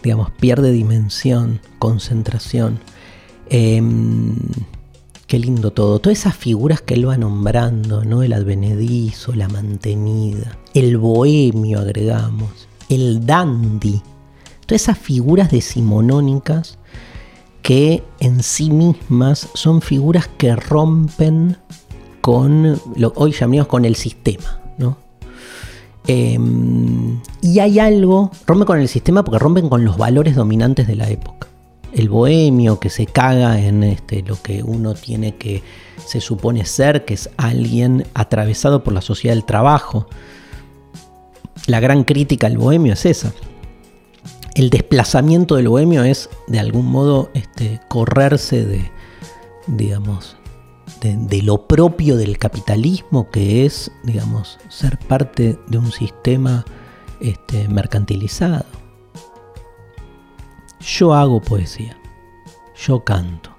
[0.03, 2.80] digamos, pierde dimensión, concentración.
[3.48, 4.36] Em,
[5.26, 5.98] qué lindo todo.
[5.98, 8.22] Todas esas figuras que él va nombrando, ¿no?
[8.22, 14.03] El advenedizo, la mantenida, el bohemio, agregamos, el dandy.
[14.66, 16.78] Todas esas figuras decimonónicas
[17.62, 21.57] que en sí mismas son figuras que rompen
[22.20, 24.59] con, lo, hoy llamamos con el sistema,
[26.07, 30.96] Em, y hay algo, rompen con el sistema porque rompen con los valores dominantes de
[30.96, 31.48] la época.
[31.92, 35.62] El bohemio que se caga en este, lo que uno tiene que,
[36.07, 40.09] se supone ser, que es alguien atravesado por la sociedad del trabajo.
[41.66, 43.32] La gran crítica al bohemio es esa.
[44.55, 48.90] El desplazamiento del bohemio es, de algún modo, este, correrse de,
[49.66, 50.36] digamos,
[51.01, 56.64] de, lo propio del capitalismo, que es, digamos, ser parte de un sistema
[57.20, 58.64] este, mercantilizado.
[60.80, 61.96] Yo hago poesía,
[62.76, 63.51] yo canto.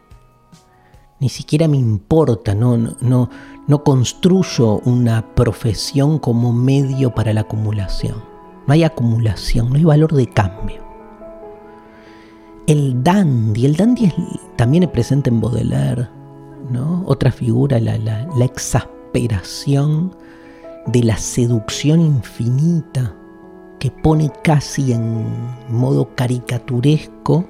[1.20, 3.30] Ni siquiera me importa, no, no,
[3.68, 8.24] no construyo una profesión como medio para la acumulación.
[8.68, 10.82] No hay acumulación, no hay valor de cambio.
[12.68, 14.14] El dandy, el dandy
[14.56, 16.21] también es presente en Baudelaire,
[17.06, 20.16] otra figura, la, la exasperación
[20.88, 23.16] de la seducción infinita
[23.80, 25.26] que pone casi en
[25.70, 27.48] modo caricaturesco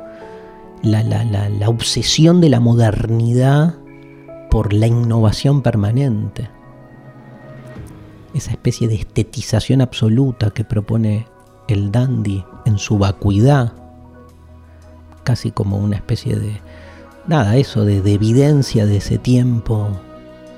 [0.81, 3.75] la, la, obsesión de la modernidad
[4.49, 6.49] por la innovación permanente.
[8.33, 11.27] Esa especie de estetización absoluta que propone
[11.67, 13.73] el dandy en su vacuidad,
[15.23, 16.61] casi como una especie de,
[17.27, 19.89] nada, eso de, evidencia de ese tiempo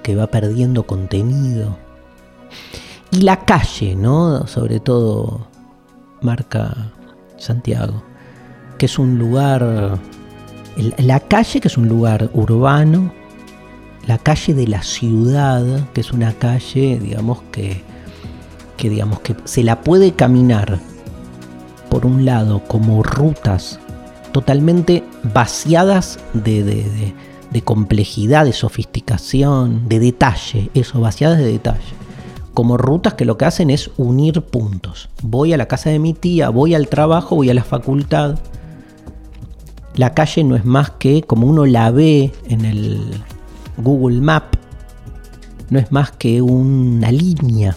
[0.01, 1.77] que va perdiendo contenido.
[3.11, 4.47] Y la calle, ¿no?
[4.47, 5.47] Sobre todo
[6.21, 6.91] marca
[7.37, 8.03] Santiago,
[8.77, 9.99] que es un lugar,
[10.97, 13.13] la calle que es un lugar urbano,
[14.07, 17.83] la calle de la ciudad, que es una calle, digamos, que,
[18.77, 20.79] que, digamos, que se la puede caminar,
[21.89, 23.79] por un lado, como rutas
[24.33, 25.03] totalmente
[25.33, 27.13] vaciadas de,
[27.63, 31.93] complejidad, de sofisticación, de detalle, eso, vaciadas de detalle.
[32.53, 35.09] Como rutas que lo que hacen es unir puntos.
[35.21, 38.37] Voy a la casa de mi tía, voy al trabajo, voy a la facultad.
[39.95, 43.23] La calle no es más que, como uno la ve en el
[43.77, 44.55] Google Map,
[45.69, 47.75] no es más que una línea.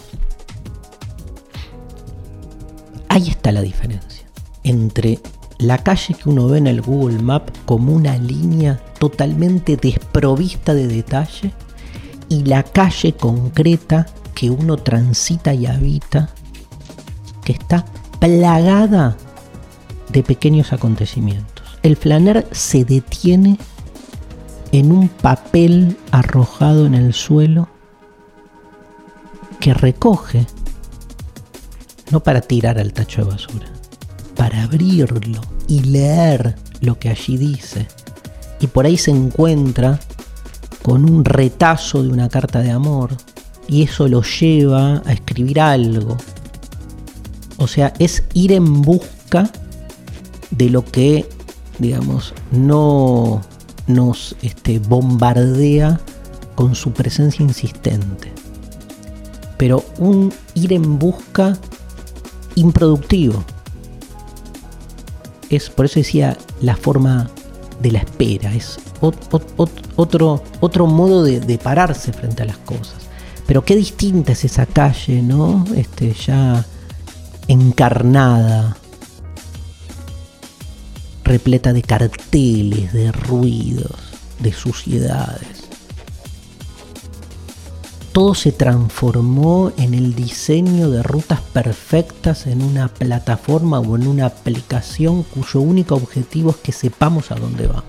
[3.09, 4.27] Ahí está la diferencia
[4.63, 5.19] entre
[5.59, 10.87] la calle que uno ve en el Google Map como una línea totalmente desprovista de
[10.87, 11.51] detalle
[12.29, 14.05] y la calle concreta
[14.35, 16.29] que uno transita y habita
[17.43, 17.85] que está
[18.19, 19.17] plagada
[20.09, 21.65] de pequeños acontecimientos.
[21.81, 23.57] El flaner se detiene
[24.71, 27.69] en un papel arrojado en el suelo
[29.59, 30.45] que recoge,
[32.11, 33.67] no para tirar al tacho de basura,
[34.37, 37.87] para abrirlo y leer lo que allí dice.
[38.59, 39.99] Y por ahí se encuentra
[40.83, 43.09] con un retazo de una carta de amor
[43.67, 46.15] y eso lo lleva a escribir algo.
[47.57, 49.49] O sea, es ir en busca
[50.51, 51.27] de lo que,
[51.79, 53.41] digamos, no
[53.87, 55.99] nos este, bombardea
[56.55, 58.31] con su presencia insistente.
[59.57, 61.57] Pero un ir en busca
[62.55, 63.43] improductivo
[65.49, 67.29] es, por eso decía, la forma
[67.79, 73.07] de la espera, es otro, otro modo de, pararse frente a las cosas.
[73.45, 75.65] Pero qué distinta es esa calle, ¿no?
[75.75, 76.65] Este, ya
[77.47, 78.75] encarnada,
[81.23, 83.95] repleta de carteles, de ruidos,
[84.39, 85.56] de suciedades
[88.17, 94.25] todo se transformó en el diseño de rutas perfectas en una plataforma o en una
[94.25, 97.83] aplicación cuyo único objetivo es que sepamos a dónde vamos.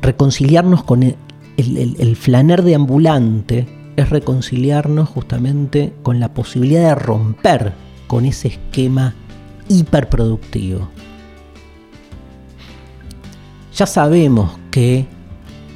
[0.00, 7.74] Reconciliarnos con el, flaner de ambulante es reconciliarnos justamente con la posibilidad de romper
[8.06, 9.14] con ese esquema
[9.68, 10.88] hiperproductivo.
[13.76, 15.06] Ya sabemos que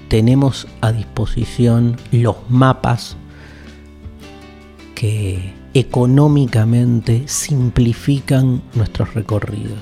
[0.08, 3.16] tenemos a disposición los mapas
[4.94, 9.78] que económicamente simplifican nuestros recorridos.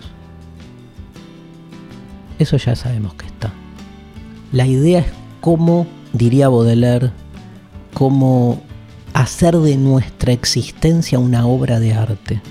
[2.38, 3.52] Eso ya sabemos que está.
[4.50, 5.06] La idea es
[5.40, 7.12] cómo, diría Baudelaire,
[7.92, 8.60] cómo
[9.12, 12.42] hacer de nuestra existencia una obra de arte.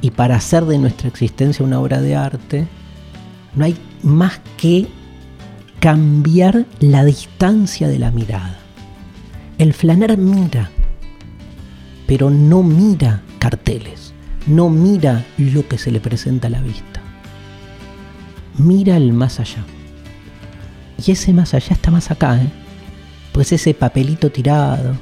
[0.00, 2.68] Y para hacer de nuestra existencia una obra de arte,
[3.54, 4.86] no hay más que
[5.80, 8.58] cambiar la distancia de la mirada.
[9.56, 10.70] El flaner mira,
[12.06, 14.12] pero no mira carteles,
[14.46, 17.00] no mira lo que se le presenta a la vista.
[18.58, 19.64] Mira el más allá.
[21.04, 22.50] Y ese más allá está más acá, ¿eh?
[23.32, 24.94] Pues ese papelito tirado,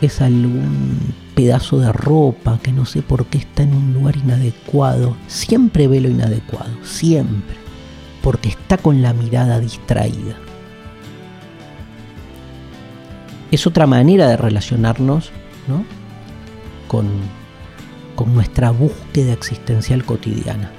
[0.00, 0.98] es algún
[1.34, 5.16] pedazo de ropa que no sé por qué está en un lugar inadecuado.
[5.26, 7.56] Siempre ve lo inadecuado, siempre,
[8.24, 10.34] porque está con la mirada distraída.
[13.50, 15.30] Es otra manera de relacionarnos
[15.68, 15.84] ¿no?
[16.88, 17.06] con,
[18.16, 20.70] con nuestra búsqueda existencial cotidiana.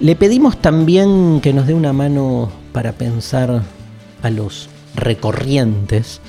[0.00, 3.62] Le pedimos también que nos dé una mano para pensar
[4.22, 6.20] a los recorrientes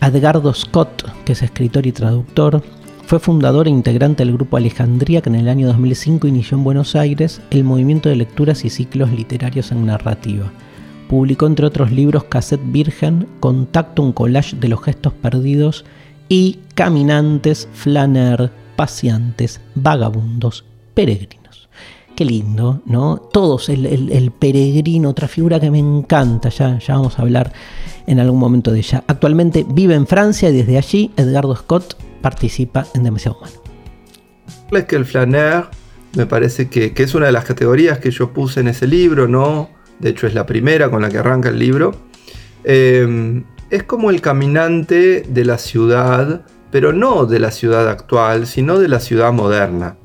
[0.00, 2.64] Edgardo Scott, que es escritor y traductor,
[3.08, 6.94] fue fundador e integrante del grupo Alejandría que en el año 2005 inició en Buenos
[6.94, 10.52] Aires el movimiento de lecturas y ciclos literarios en narrativa.
[11.08, 15.86] Publicó entre otros libros Cassette Virgen, Contacto, un collage de los gestos perdidos
[16.28, 21.70] y Caminantes, Flaner, Paseantes, Vagabundos, Peregrinos.
[22.14, 23.16] Qué lindo, ¿no?
[23.16, 27.54] Todos, el, peregrino, otra figura que me encanta, ya, ya vamos a hablar
[28.06, 29.02] en algún momento de ella.
[29.06, 33.62] Actualmente vive en Francia y desde allí Edgardo Scott participa en Demasiado Humano.
[34.70, 35.64] Es que el flaner
[36.14, 39.70] me parece que, es una de las categorías que yo puse en ese libro, ¿no?
[39.98, 41.94] De hecho es la primera con la que arranca el libro.
[42.64, 48.78] Em, es como el caminante de la ciudad, pero no de la ciudad actual, sino
[48.78, 49.96] de la ciudad moderna.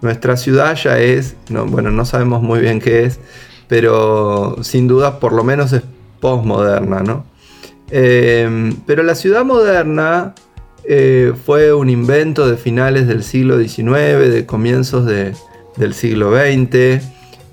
[0.00, 3.18] Nuestra ciudad ya es, no, bueno, no sabemos muy bien qué es,
[3.66, 5.82] pero sin duda por lo menos es
[6.20, 7.24] postmoderna, ¿no?
[7.90, 10.34] Em, pero la ciudad moderna
[10.84, 17.02] eh, fue un invento de finales del siglo XIX, de comienzos del siglo XX.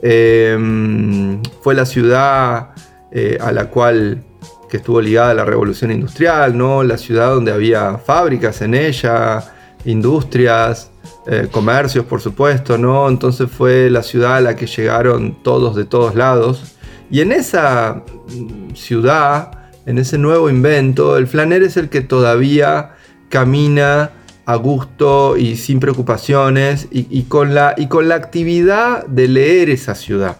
[0.01, 2.69] Em, fue la ciudad
[3.11, 4.23] eh, a la cual
[4.69, 6.83] que estuvo ligada la revolución industrial, ¿no?
[6.83, 9.43] La ciudad donde había fábricas en ella,
[9.85, 10.91] industrias,
[11.27, 13.07] eh, comercios, por supuesto, ¿no?
[13.07, 16.75] Entonces fue la ciudad a la que llegaron todos de todos lados.
[17.09, 19.55] Y en esa mm, ciudad
[19.85, 22.94] en ese nuevo invento, el flaner es el que todavía
[23.29, 24.11] camina
[24.45, 29.95] a gusto y sin preocupaciones y, con, la, y con, la, actividad de leer esa
[29.95, 30.37] ciudad.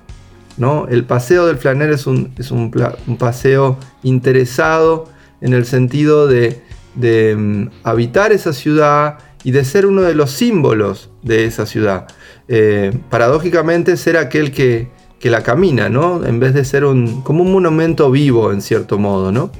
[0.57, 0.87] ¿no?
[0.87, 2.71] El paseo del flaner es, un, es un,
[3.17, 5.09] paseo interesado
[5.41, 6.61] en el sentido de,
[6.95, 12.07] mm, habitar esa ciudad y de ser uno de los símbolos de esa ciudad.
[12.47, 16.23] Eh, paradójicamente ser aquel que, que la camina, ¿no?
[16.23, 19.51] En vez de ser un, como un monumento vivo, en cierto modo, ¿no?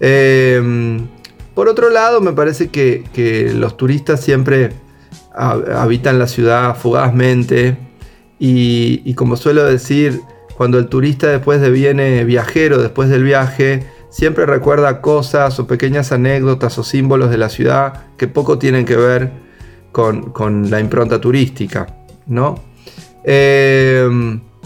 [0.00, 1.06] Em,
[1.54, 4.72] por otro lado, me parece que, los turistas siempre
[5.32, 7.76] habitan la ciudad fugazmente
[8.38, 10.20] y, como suelo decir,
[10.56, 16.12] cuando el turista después de viene viajero, después del viaje, siempre recuerda cosas o pequeñas
[16.12, 19.32] anécdotas o símbolos de la ciudad que poco tienen que ver
[19.92, 21.86] con, con la impronta turística,
[22.26, 22.56] ¿no?
[23.24, 24.08] Eh,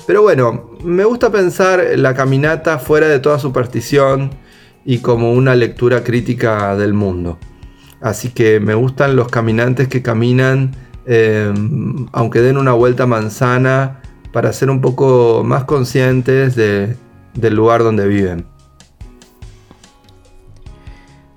[0.07, 4.31] pero bueno, me gusta pensar la caminata fuera de toda superstición
[4.89, 7.39] y como una lectura crítica del mundo.
[8.01, 10.75] Así que me gustan los caminantes que caminan,
[11.05, 11.53] eh,
[12.13, 14.01] aunque den una vuelta manzana,
[14.33, 18.47] para ser un poco más conscientes del lugar donde viven.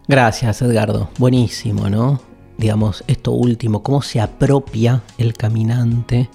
[0.07, 1.09] Gracias, Edgardo.
[1.19, 2.21] Buenísimo, ¿no?
[2.57, 6.29] Digamos, esto último, cómo se apropia el caminante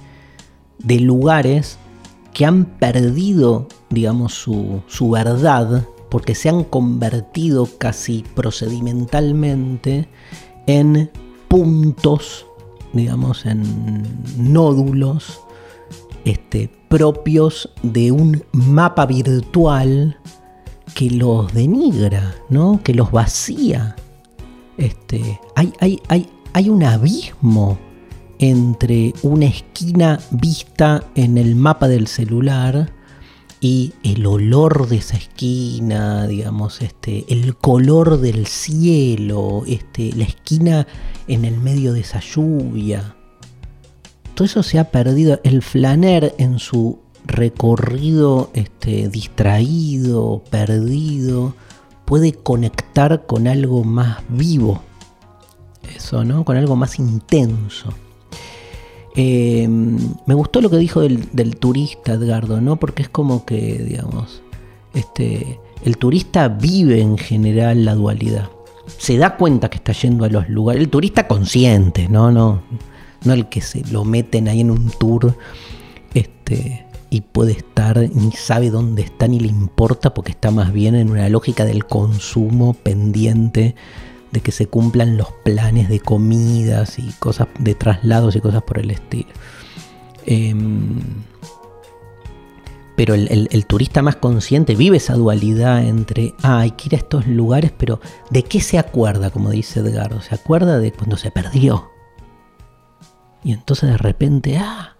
[0.80, 1.78] de lugares
[2.34, 5.86] que han perdido, digamos, su, su verdad,
[6.16, 10.08] porque se han convertido casi procedimentalmente
[10.66, 11.10] en
[11.46, 12.46] puntos,
[12.94, 14.02] digamos, en
[14.38, 15.42] nódulos
[16.24, 20.18] este, propios de un mapa virtual
[20.94, 22.80] que los denigra, ¿no?
[22.82, 23.94] que los vacía.
[24.78, 27.76] Este, hay, hay, hay, hay un abismo
[28.38, 32.95] entre una esquina vista en el mapa del celular
[33.60, 40.86] y el olor de esa esquina, digamos, este, el color del cielo, este, la esquina
[41.26, 43.16] en el medio de esa lluvia.
[44.34, 45.40] Todo eso se ha perdido.
[45.44, 51.54] El flaner en su recorrido este, distraído, perdido,
[52.04, 54.82] puede conectar con algo más vivo.
[55.94, 56.44] Eso, ¿no?
[56.44, 57.88] Con algo más intenso.
[59.16, 62.76] Eh, me gustó lo que dijo del, turista Edgardo, ¿no?
[62.76, 64.42] Porque es como que, digamos,
[64.94, 68.50] este, El turista vive en general la dualidad.
[68.98, 70.82] Se da cuenta que está yendo a los lugares.
[70.82, 72.62] El turista consciente, no, no,
[73.24, 75.36] no el que se lo meten ahí en un tour,
[76.14, 80.94] este, y puede estar ni sabe dónde está ni le importa porque está más bien
[80.94, 83.74] en una lógica del consumo pendiente
[84.36, 88.78] de que se cumplan los planes de comidas y cosas de traslados y cosas por
[88.78, 89.30] el estilo.
[90.26, 91.00] Em,
[92.96, 97.26] pero el, turista más consciente vive esa dualidad entre, ah, hay que ir a estos
[97.26, 99.30] lugares, pero ¿de qué se acuerda?
[99.30, 101.90] Como dice Edgardo, se acuerda de cuando se perdió.
[103.42, 104.96] Y entonces de repente, ah,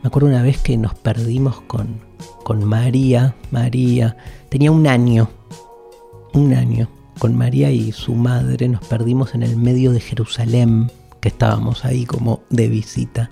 [0.00, 1.98] me acuerdo una vez que nos perdimos con,
[2.44, 3.34] con María.
[3.50, 4.16] María
[4.48, 5.28] tenía un año.
[6.32, 6.88] Un año.
[7.18, 10.90] Con María y su madre nos perdimos en el medio de Jerusalén,
[11.20, 13.30] que estábamos ahí como de visita.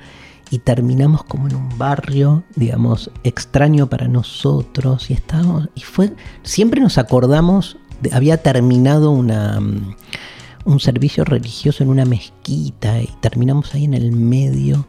[0.51, 5.11] Y terminamos como en un barrio, digamos, extraño para nosotros.
[5.11, 5.69] Y estábamos.
[5.75, 6.13] Y fue.
[6.43, 7.77] Siempre nos acordamos.
[8.01, 9.95] De, había terminado una mm,
[10.65, 14.87] un servicio religioso en una mezquita y terminamos ahí en el medio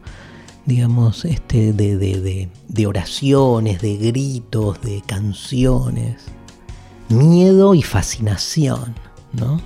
[0.66, 6.24] digamos, este, de, oraciones, de gritos, de canciones,
[7.08, 8.94] miedo y fascinación,
[9.32, 9.60] ¿no?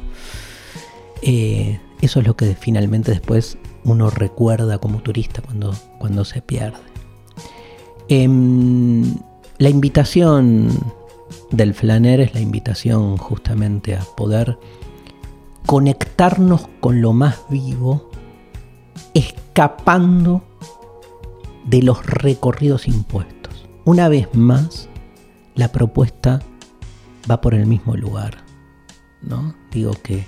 [1.22, 6.78] Eh, eso es lo que finalmente después uno recuerda como turista cuando, cuando se pierde.
[8.08, 9.16] Em,
[9.58, 10.70] la invitación
[11.50, 14.58] del flaner es la invitación justamente a poder
[15.66, 18.10] conectarnos con lo más vivo,
[19.14, 20.42] escapando
[21.66, 23.68] de los recorridos impuestos.
[23.84, 24.88] Una vez más,
[25.54, 26.40] la propuesta
[27.28, 28.50] va por el mismo lugar.
[29.22, 29.54] ¿no?
[29.70, 30.26] Digo que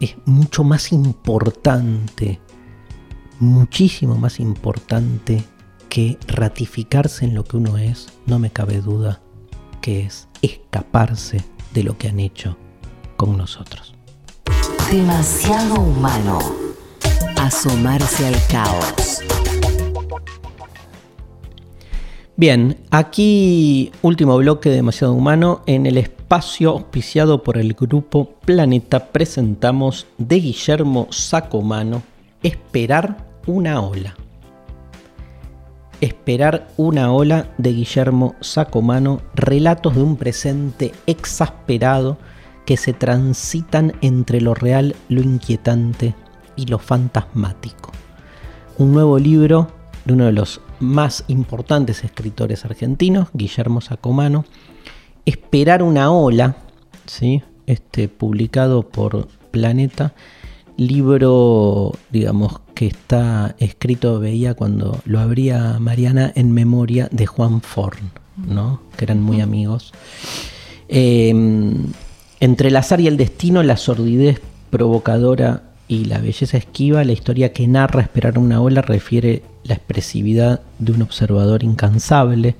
[0.00, 2.40] es mucho más importante,
[3.38, 5.44] muchísimo más importante
[5.88, 9.20] que ratificarse en lo que uno es, no me cabe duda
[9.80, 12.56] que es escaparse de lo que han hecho
[13.16, 13.94] con nosotros.
[14.90, 16.38] Demasiado humano.
[17.36, 19.22] Asomarse al caos.
[22.34, 25.60] Bien, aquí último bloque de Demasiado Humano.
[25.66, 32.02] En el espacio auspiciado por el grupo Planeta presentamos de Guillermo Sacomano
[32.42, 34.16] Esperar una ola.
[36.00, 42.16] Esperar una ola de Guillermo Sacomano, relatos de un presente exasperado
[42.64, 46.14] que se transitan entre lo real, lo inquietante
[46.56, 47.92] y lo fantasmático.
[48.78, 49.68] Un nuevo libro
[50.06, 54.44] de uno de los más importantes escritores argentinos, Guillermo Sacomano,
[55.24, 56.56] Esperar una ola,
[57.06, 57.42] ¿sí?
[57.66, 60.14] este, publicado por Planeta,
[60.76, 68.10] libro, digamos, que está escrito, veía cuando lo abría Mariana, en memoria de Juan Forn,
[68.36, 68.80] ¿no?
[68.96, 69.92] que eran muy amigos.
[70.88, 71.92] Em,
[72.40, 77.52] entre el azar y el destino, la sordidez provocadora y la belleza esquiva, la historia
[77.52, 82.56] que narra Esperar una ola refiere la expresividad de un observador incansable,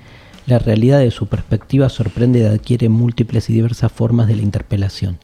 [0.46, 5.18] la realidad de su perspectiva sorprende y adquiere múltiples y diversas formas de la interpelación.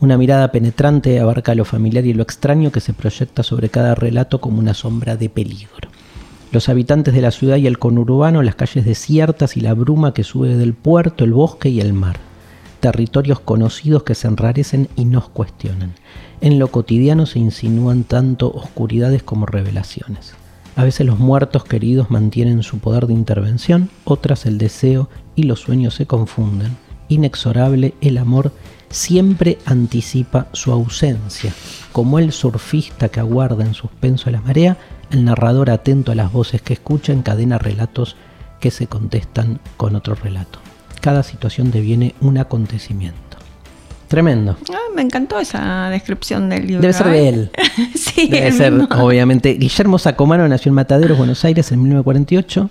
[0.00, 4.40] Una mirada penetrante abarca lo familiar y lo extraño que se proyecta sobre cada relato
[4.40, 5.88] como una sombra de peligro.
[6.50, 10.24] Los habitantes de la ciudad y el conurbano, las calles desiertas y la bruma que
[10.24, 12.16] sube del puerto, el bosque y el mar.
[12.80, 15.94] Territorios conocidos que se enrarecen y nos cuestionan.
[16.40, 20.34] En lo cotidiano se insinúan tanto oscuridades como revelaciones.
[20.76, 25.60] A veces los muertos queridos mantienen su poder de intervención, otras el deseo y los
[25.60, 26.76] sueños se confunden.
[27.08, 28.52] Inexorable, el amor
[28.90, 31.52] siempre anticipa su ausencia.
[31.92, 34.76] Como el surfista que aguarda en suspenso la marea,
[35.10, 38.16] el narrador atento a las voces que escucha encadena relatos
[38.58, 40.58] que se contestan con otro relato.
[41.00, 43.23] Cada situación deviene un acontecimiento.
[44.14, 44.56] Tremendo.
[44.72, 46.82] Ah, me encantó esa descripción del libro.
[46.82, 47.28] Debe ser de ¿eh?
[47.30, 47.50] él.
[47.96, 49.54] sí, Debe ser, obviamente.
[49.54, 52.70] Guillermo Sacomano nació en Mataderos, Buenos Aires, en 1948.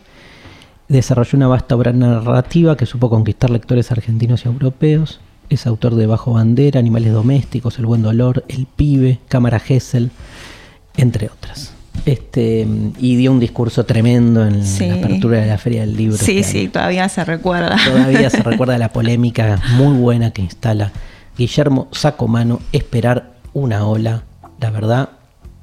[0.87, 5.19] Desarrolló una vasta obra narrativa que supo conquistar lectores argentinos y europeos.
[5.49, 10.11] Es autor de Bajo Bandera, Animales Domésticos, El Buen Dolor, El Pibe, Cámara Gesell,
[10.95, 11.73] entre otras.
[12.05, 12.65] Este,
[12.99, 16.15] y dio un discurso tremendo en la apertura de la Feria del Libro.
[16.15, 17.75] Sí, este sí, todavía se recuerda.
[17.83, 20.93] Todavía se recuerda la polémica muy buena que instala
[21.37, 24.23] Guillermo Sacomano, Esperar una ola.
[24.59, 25.09] La verdad,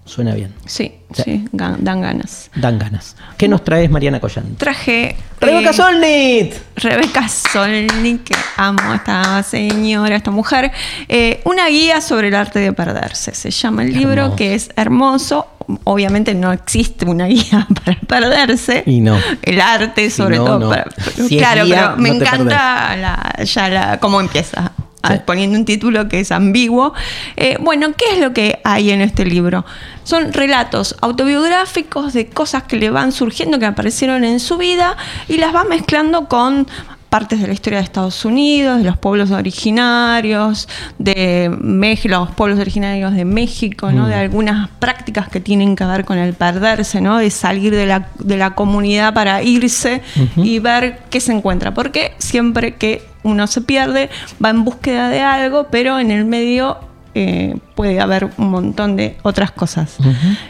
[0.06, 0.52] Suena bien.
[0.66, 1.22] Sí, Sí.
[1.22, 2.50] sí, gan- dan ganas.
[2.56, 3.14] Dan ganas.
[3.36, 4.54] ¿Qué nos traes, Mariana Collante?
[4.56, 5.14] Traje.
[5.40, 6.54] ¡Rebeca eh, Solnit!
[6.74, 10.72] Rebeca Solnit, que amo a esta señora, a esta mujer.
[11.08, 13.34] eh, una guía sobre el arte de perderse.
[13.36, 14.36] Se llama el libro, Hermoso.
[14.36, 15.46] que es hermoso.
[15.84, 18.82] Obviamente no existe una guía para perderse.
[18.86, 19.16] Y no.
[19.42, 20.58] El arte, Si sobre no, todo.
[20.58, 20.68] no.
[20.70, 20.86] para-
[21.28, 24.72] Si claro, guía, pero me no encanta la- ya la, cómo empieza.
[25.02, 25.20] Ah, Sí.
[25.24, 26.92] Poniendo un título que es ambiguo.
[27.36, 29.64] Eh, bueno, ¿qué es lo que hay en este libro?
[30.04, 34.96] Son relatos autobiográficos de cosas que le van surgiendo, que aparecieron en su vida,
[35.28, 36.66] y las va mezclando con
[37.10, 42.60] partes de la historia de Estados Unidos, de los pueblos originarios, de México, los pueblos
[42.60, 44.04] originarios de México, ¿no?
[44.04, 44.08] Mm.
[44.08, 47.18] de algunas prácticas que tienen que ver con el perderse, ¿no?
[47.18, 50.02] de salir de la, de la comunidad para irse
[50.36, 51.74] y ver qué se encuentra.
[51.74, 54.10] Porque siempre que uno se pierde,
[54.44, 56.78] va en búsqueda de algo, pero en el medio
[57.14, 59.96] eh, puede haber un montón de otras cosas.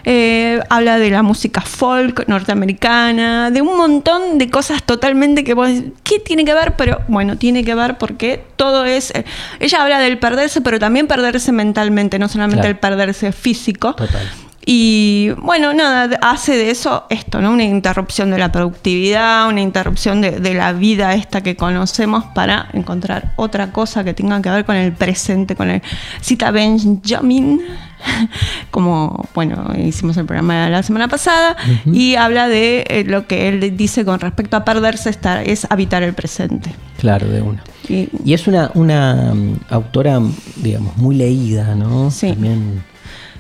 [0.05, 5.68] Eh, habla de la música folk norteamericana, de un montón de cosas totalmente que vos
[5.68, 6.77] decís, ¿qué tiene que ver?
[6.77, 9.11] Pero bueno, tiene que ver porque todo es...
[9.14, 9.25] eh,
[9.59, 12.68] ella habla del perderse, pero también perderse mentalmente, no solamente Claro.
[12.73, 13.95] el perderse físico.
[13.95, 14.29] Total.
[14.65, 17.53] Y bueno, nada, hace de eso esto, ¿no?
[17.53, 22.69] Una interrupción de la productividad, una interrupción de, de la vida esta que conocemos para
[22.75, 25.83] encontrar otra cosa que tenga que ver con el presente, con el
[26.21, 27.63] cita Benjamin,
[28.71, 31.57] como, bueno, hicimos el programa la semana pasada,
[31.87, 36.03] y habla de eh, lo que él dice con respecto a perderse, estar, es habitar
[36.03, 36.71] el presente.
[36.99, 37.63] Claro, de una.
[37.89, 40.21] Y, Y es una, una mm, autora,
[40.57, 42.11] digamos, muy leída, ¿no?
[42.11, 42.29] Sí.
[42.29, 42.89] También.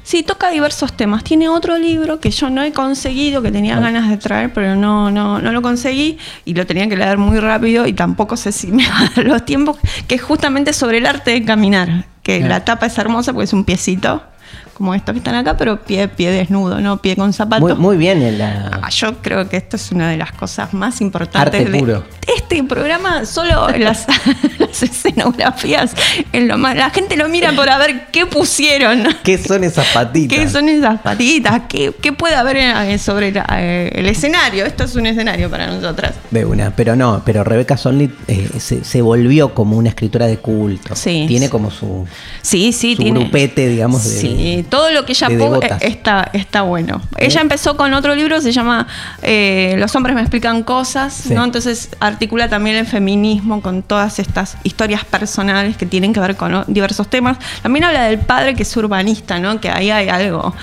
[0.02, 1.22] Sí, toca diversos temas.
[1.24, 5.10] Tiene otro libro que yo no he conseguido, que tenía ganas de traer, pero no,
[5.10, 8.66] no, no lo conseguí y lo tenía que leer muy rápido y tampoco sé si
[8.72, 9.76] me va a dar los tiempos,
[10.08, 12.48] que es justamente sobre el arte de caminar, que Claro.
[12.54, 14.22] la tapa es hermosa porque es un piecito,
[14.80, 17.60] como estos que están acá, pero pie, pie desnudo, no pie con zapato.
[17.60, 18.80] Muy, muy bien en la.
[18.82, 22.04] Ah, Yo creo que esto es una de las cosas más importantes Arte de puro.
[22.26, 23.26] este programa.
[23.26, 24.06] Solo las,
[24.58, 25.92] las escenografías,
[26.32, 29.04] en lo más, la gente lo mira por a ver qué pusieron.
[29.22, 30.38] ¿Qué son esas patitas?
[30.38, 31.62] ¿Qué son esas patitas?
[31.68, 34.64] ¿Qué, qué puede haber eh, sobre la- eh, el escenario?
[34.64, 36.14] Esto es un escenario para nosotras.
[36.30, 40.38] De una, pero no, pero Rebeca Solnit eh, se, se volvió como una escritora de
[40.38, 40.96] culto.
[40.96, 41.26] Sí.
[41.28, 42.06] Tiene como su,
[42.40, 43.20] Sí, sí, su tiene.
[43.20, 44.10] grupete, digamos, de.
[44.20, 45.82] Sí, todo lo que ella devotas.
[45.82, 47.02] eh, está, está bueno.
[47.18, 48.86] Ella empezó con otro libro, se llama
[49.22, 51.34] eh, Los hombres me explican cosas, Sí.
[51.34, 51.44] ¿no?
[51.44, 56.52] Entonces articula también el feminismo con todas estas historias personales que tienen que ver con
[56.52, 56.64] ¿no?
[56.66, 57.36] diversos temas.
[57.62, 59.60] También habla del padre que es urbanista, ¿no?
[59.60, 60.54] Que ahí hay algo,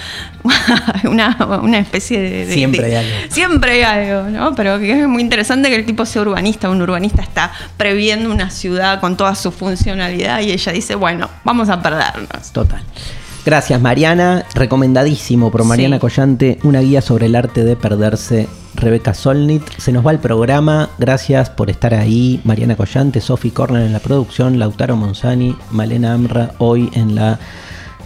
[1.04, 3.34] una, una especie de, de- Siempre de- hay algo.
[3.34, 4.56] Siempre hay algo, ¿no?
[4.56, 6.70] Pero que es muy interesante que el tipo sea urbanista.
[6.70, 11.70] Un urbanista está previendo una ciudad con toda su funcionalidad y ella dice, bueno, vamos
[11.70, 12.52] a perdernos.
[12.54, 12.82] Total.
[13.48, 14.46] Gracias, Mariana.
[14.56, 16.00] Recomendadísimo por Mariana Sí.
[16.02, 18.50] Collante, una guía sobre el arte de perderse.
[18.76, 19.64] Rebeca Solnit.
[19.78, 20.90] Se nos va el programa.
[20.98, 22.42] Gracias por estar ahí.
[22.44, 27.40] Mariana Collante, Sophie Corner en la producción, Lautaro Monzani, Malena Amra hoy en la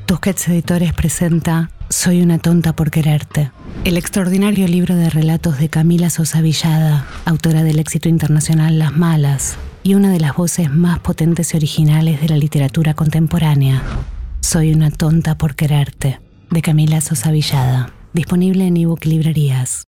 [0.06, 3.52] Tusquets Editores presenta Soy una tonta por quererte.
[3.84, 9.58] El extraordinario libro de relatos de Camila Sosa Villada, autora del éxito internacional Las Malas
[9.84, 13.84] y una de las voces más potentes y originales de la literatura contemporánea.
[14.42, 16.20] Soy una tonta por quererte,
[16.50, 17.94] de Camila Sosa Villada.
[18.12, 19.86] Disponible en ebook librerías.